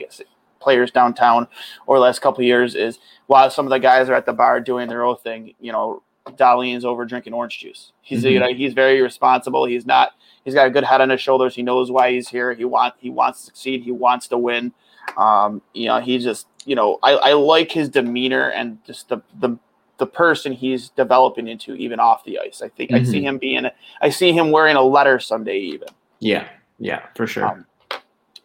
[0.61, 1.47] players downtown
[1.87, 2.99] over the last couple of years is
[3.29, 6.03] while some of the guys are at the bar doing their own thing, you know,
[6.31, 7.93] Dahlin's over drinking orange juice.
[8.03, 8.41] He's you Mhm.
[8.41, 9.65] know he's very responsible.
[9.65, 10.11] He's not.
[10.45, 11.55] He's got a good head on his shoulders.
[11.55, 12.53] He knows why he's here.
[12.53, 13.83] He want he wants to succeed.
[13.83, 14.73] He wants to win.
[15.17, 19.23] Um, you know, he just you know I, I like his demeanor and just the
[19.41, 19.59] the
[19.99, 22.63] the person he's developing into even off the ice.
[22.63, 23.67] I think I see him being
[24.01, 25.89] I see him wearing a letter someday even.
[26.21, 26.49] Yeah,
[26.79, 27.47] yeah, for sure.
[27.47, 27.67] Um,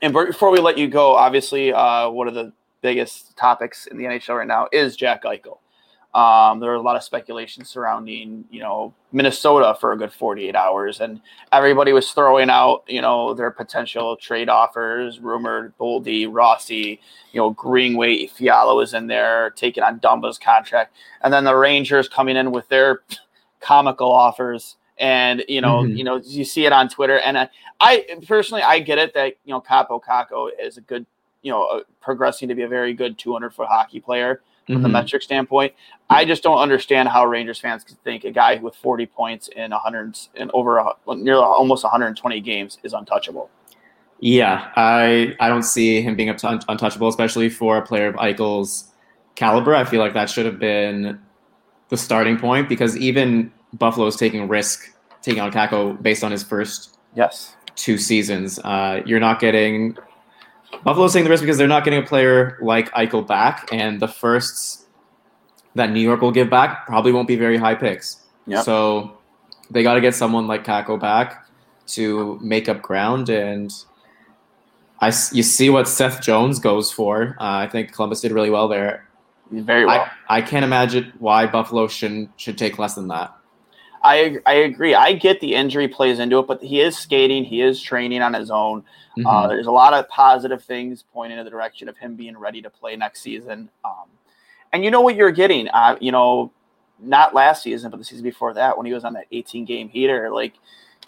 [0.02, 2.52] and before we let you go, obviously, uh, one of the
[2.82, 5.60] biggest topics in the NHL right now is Jack Eichel.
[6.14, 10.56] Um, there are a lot of speculation surrounding, you know, Minnesota for a good 48
[10.56, 11.20] hours, and
[11.52, 15.20] everybody was throwing out, you know, their potential trade offers.
[15.20, 17.00] Rumored Boldy, Rossi,
[17.32, 22.08] you know, Greenway, Fiala was in there taking on Dumba's contract, and then the Rangers
[22.08, 23.02] coming in with their
[23.60, 24.76] comical offers.
[25.00, 25.98] And you know, Mhm.
[25.98, 27.50] you know, you see it on Twitter, and I,
[27.80, 31.08] I personally, I get it that you know Kaapo Kakko is a good,
[31.42, 34.88] you know, uh, progressing to be a very good 200 foot hockey player from the
[34.90, 34.94] Mhm.
[34.94, 35.74] metric standpoint.
[36.10, 39.72] I just don't understand how Rangers fans can think a guy with 40 points in
[39.72, 43.50] 100 and over a, nearly almost 120 games is untouchable.
[44.20, 46.38] Yeah, I I don't see him being un-
[46.70, 48.92] untouchable, especially for a player of Eichel's
[49.36, 49.76] caliber.
[49.76, 51.20] I feel like that should have been
[51.90, 56.98] the starting point because even Buffalo's taking risk taking on Kakko based on his first
[57.16, 57.56] Yes.
[57.76, 58.60] two seasons.
[58.64, 59.98] Uh, you're not getting
[60.84, 64.08] Buffalo's taking the risk because they're not getting a player like Eichel back, and the
[64.08, 64.86] firsts
[65.76, 68.22] that New York will give back probably won't be very high picks.
[68.48, 68.64] Yep.
[68.64, 69.18] So
[69.72, 71.48] they got to get someone like Kakko back
[71.88, 73.74] to make up ground, and
[75.00, 77.36] I you see what Seth Jones goes for.
[77.40, 79.08] Uh, I think Columbus did really well there.
[79.52, 80.08] Very well.
[80.30, 83.36] I, I can't imagine why Buffalo shouldn't should take less than that.
[84.04, 84.96] I, I agree.
[84.96, 87.44] I get the injury plays into it, but he is skating.
[87.44, 88.84] He is training on his own.
[89.18, 89.26] Mhm.
[89.26, 92.62] Uh, there's a lot of positive things pointing in the direction of him being ready
[92.62, 93.70] to play next season.
[93.86, 94.10] Um,
[94.74, 95.70] and you know what you're getting.
[95.70, 96.52] Uh, you know,
[97.00, 99.88] not last season, but the season before that, when he was on that 18 game
[99.88, 100.54] heater, like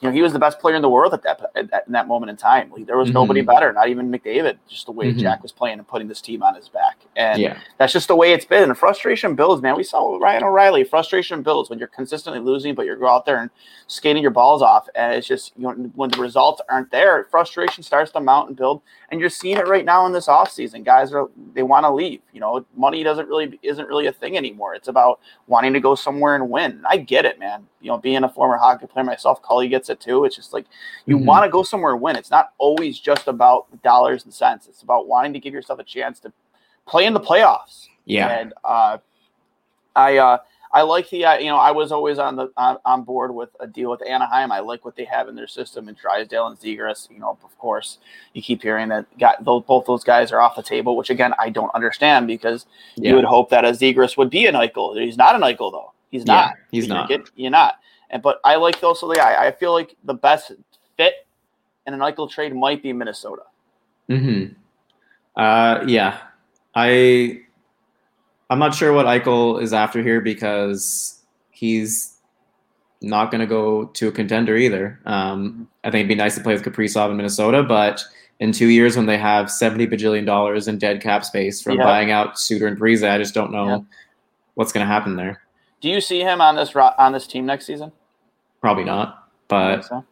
[0.01, 1.93] you know, he was the best player in the world at that at that, in
[1.93, 2.69] that moment in time.
[2.71, 3.45] Like, there was nobody Mhm.
[3.47, 4.57] better, not even McDavid.
[4.67, 5.17] Just the way Mhm.
[5.17, 8.15] Jack was playing and putting this team on his back, and yeah, that's just the
[8.15, 8.63] way it's been.
[8.63, 9.75] And frustration builds, man.
[9.75, 10.83] We saw with Ryan O'Reilly.
[10.83, 13.49] Frustration builds when you're consistently losing, but you go out there and
[13.87, 14.87] skating your balls off.
[14.95, 18.57] And it's just, you know, when the results aren't there, frustration starts to mount and
[18.57, 18.81] build.
[19.11, 20.83] And you're seeing it right now in this offseason.
[20.83, 22.21] Guys are, they want to leave.
[22.33, 24.73] You know, money doesn't really, isn't really a thing anymore.
[24.73, 26.83] It's about wanting to go somewhere and win.
[26.89, 27.67] I get it, man.
[27.81, 30.25] You know, being a former hockey player myself, Cully gets it too.
[30.25, 30.65] It's just like,
[31.05, 31.25] you Mhm.
[31.25, 32.15] want to go somewhere and win.
[32.15, 34.67] It's not always just about dollars and cents.
[34.67, 36.33] It's about wanting to give yourself a chance to
[36.87, 37.87] play in the playoffs.
[38.05, 38.27] yeah.
[38.29, 38.97] And uh,
[39.95, 40.37] I uh,
[40.73, 43.49] I like the uh, you know I was always on the on, on board with
[43.59, 44.51] a deal with Anaheim.
[44.51, 47.09] I like what they have in their system and Drysdale and Zegras.
[47.09, 47.99] You know, of course,
[48.33, 51.33] you keep hearing that got those, both those guys are off the table, which again
[51.39, 53.11] I don't understand because Yeah.
[53.11, 54.99] you would hope that a Zegras would be an Eichel.
[55.01, 55.93] He's not an Eichel though.
[56.11, 56.53] He's Yeah, not.
[56.71, 57.09] he's You're not.
[57.09, 57.75] get- you're not.
[58.09, 58.99] And but I like those.
[58.99, 60.51] So yeah, I, I feel like the best
[60.97, 61.25] fit
[61.87, 63.43] in an Eichel trade might be Minnesota.
[64.09, 64.45] Hmm.
[65.35, 66.19] Uh, yeah.
[66.73, 67.41] I.
[68.49, 71.21] I'm not sure what Eichel is after here because
[71.51, 72.17] he's
[73.01, 74.99] not going to go to a contender either.
[75.05, 78.03] Um, I think it'd be nice to play with Kaprizov in Minnesota, but
[78.39, 82.11] in two years when they have 70 bajillion dollars in dead cap space from buying
[82.11, 83.85] out Suter and Parise, I just don't know
[84.55, 85.41] what's going to happen there.
[85.81, 87.91] Do you see him on this ro- on this team next season?
[88.61, 90.05] Probably not, but think so.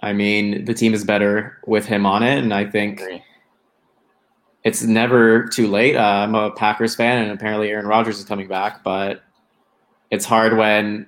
[0.00, 3.22] I mean, the team is better with him on it, and I think Agree.
[4.66, 5.94] It's never too late.
[5.94, 9.22] Uh, I'm a Packers fan, and apparently Aaron Rodgers is coming back, but
[10.10, 11.06] it's hard when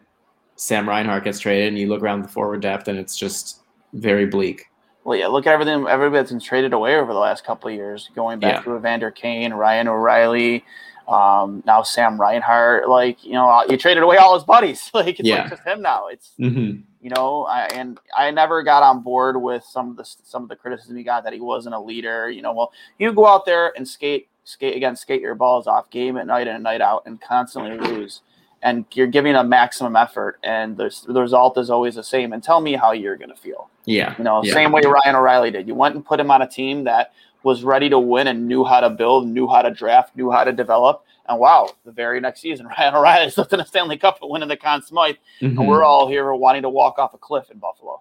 [0.54, 3.62] Sam Reinhart gets traded and you look around the forward depth and it's just
[3.94, 4.66] very bleak.
[5.02, 7.74] Well, yeah, look at everything everybody that's been traded away over the last couple of
[7.74, 8.72] years, going back Yeah.
[8.72, 10.64] to Evander Kane, Ryan O'Reilly,
[11.08, 12.88] um, now Sam Reinhart.
[12.88, 14.90] Like, you know, you traded away all his buddies.
[14.94, 15.42] Like, it's Yeah.
[15.42, 16.06] like just him now.
[16.08, 16.80] It's Mm-hmm.
[17.00, 20.48] you know, I, and I never got on board with some of the some of
[20.48, 22.30] the criticism he got that he wasn't a leader.
[22.30, 25.88] You know, well, you go out there and skate, skate again, skate your balls off,
[25.90, 28.20] game at night and night out, and constantly lose.
[28.60, 32.32] and you're giving a maximum effort, and the, the result is always the same.
[32.32, 33.70] And tell me how you're going to feel.
[33.84, 34.16] Yeah.
[34.18, 34.52] You know, yeah.
[34.52, 35.68] same way Ryan O'Reilly did.
[35.68, 38.64] You went and put him on a team that was ready to win and knew
[38.64, 41.04] how to build, knew how to draft, knew how to develop.
[41.28, 44.56] And wow, the very next season, Ryan O'Reilly's lifting a Stanley Cup and winning the
[44.56, 45.16] Conn Smythe.
[45.40, 45.58] Mhm.
[45.58, 48.00] And we're all here wanting to walk off a cliff in Buffalo.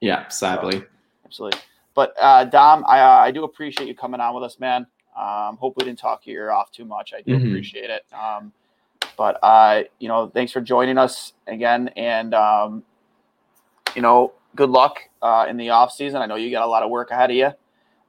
[0.00, 0.82] yeah, sadly.
[1.24, 1.60] Absolutely.
[1.94, 4.86] But uh, Dom, I, uh, I do appreciate you coming on with us, man.
[5.16, 7.12] Um, hope we didn't talk your ear off too much.
[7.16, 7.46] I do Mhm.
[7.46, 8.04] appreciate it.
[8.12, 8.52] Um,
[9.16, 12.82] but uh, you know, thanks for joining us again, and um,
[13.94, 16.20] you know, good luck uh, in the off season.
[16.20, 17.52] I know you got a lot of work ahead of you,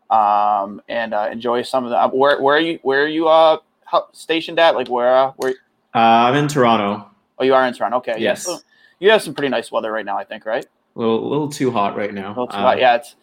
[0.09, 1.97] um, and uh, enjoy some of the.
[1.97, 3.57] uh, Where where are you where are you uh
[4.11, 4.75] stationed at?
[4.75, 5.51] Like where uh, where?
[5.93, 5.97] Uh,
[6.29, 7.09] I'm in Toronto.
[7.39, 7.97] Oh, you are in Toronto.
[7.97, 8.47] Okay, Yes.
[8.99, 10.65] You have some pretty nice weather right now, I think, right?
[10.95, 12.27] A little, little too hot right now.
[12.27, 12.79] A little too Uh, hot.
[12.79, 13.15] Yeah, it's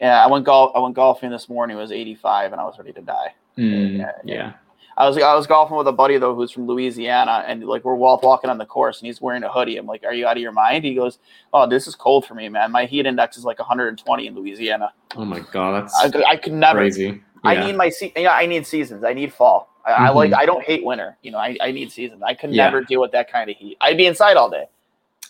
[0.00, 0.24] yeah.
[0.24, 0.72] I went golf.
[0.74, 1.76] I went golfing this morning.
[1.76, 3.34] It was 85, and I was ready to die.
[3.58, 4.34] mm, Yeah, yeah.
[4.34, 4.52] yeah.
[4.98, 7.94] I was I was golfing with a buddy though who's from Louisiana, and like we're
[7.94, 9.76] walk, walking on the course, and he's wearing a hoodie.
[9.76, 11.18] I'm like, "Are you out of your mind?" He goes,
[11.52, 12.72] "Oh, this is cold for me, man.
[12.72, 14.92] My heat index is like 120 in Louisiana.
[15.16, 16.80] Oh my god, that's I, could- I could never.
[16.80, 17.22] crazy.
[17.44, 19.04] I need my se- yeah, I need seasons.
[19.04, 19.72] I need fall.
[19.86, 20.32] I, I like.
[20.32, 20.36] Mhm.
[20.38, 21.16] I don't hate winter.
[21.22, 22.20] You know, I, I need seasons.
[22.26, 22.64] I could Yeah.
[22.64, 23.76] never deal with that kind of heat.
[23.80, 24.64] I'd be inside all day.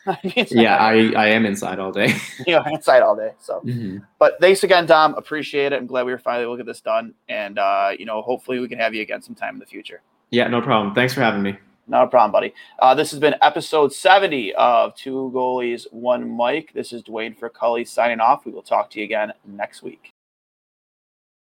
[0.07, 0.77] I'd be inside yeah.
[0.81, 2.15] I, I am inside all day.
[2.47, 3.33] you know inside all day.
[3.39, 3.61] So.
[3.65, 4.03] Mhm.
[4.19, 5.15] But thanks again, Dom.
[5.15, 5.77] Appreciate it.
[5.77, 7.15] I'm glad we were finally able to get this done.
[7.29, 10.03] And uh, you know, hopefully we can have you again sometime in the future.
[10.31, 10.95] Yeah, no problem.
[10.95, 11.59] Thanks for having me.
[11.91, 12.53] Not a problem, buddy.
[12.79, 16.75] Uh, this has been episode 70 of Two Goalies, One Mic.
[16.75, 18.45] This is Dwayne for Cully signing off.
[18.45, 20.13] We will talk to you again next week.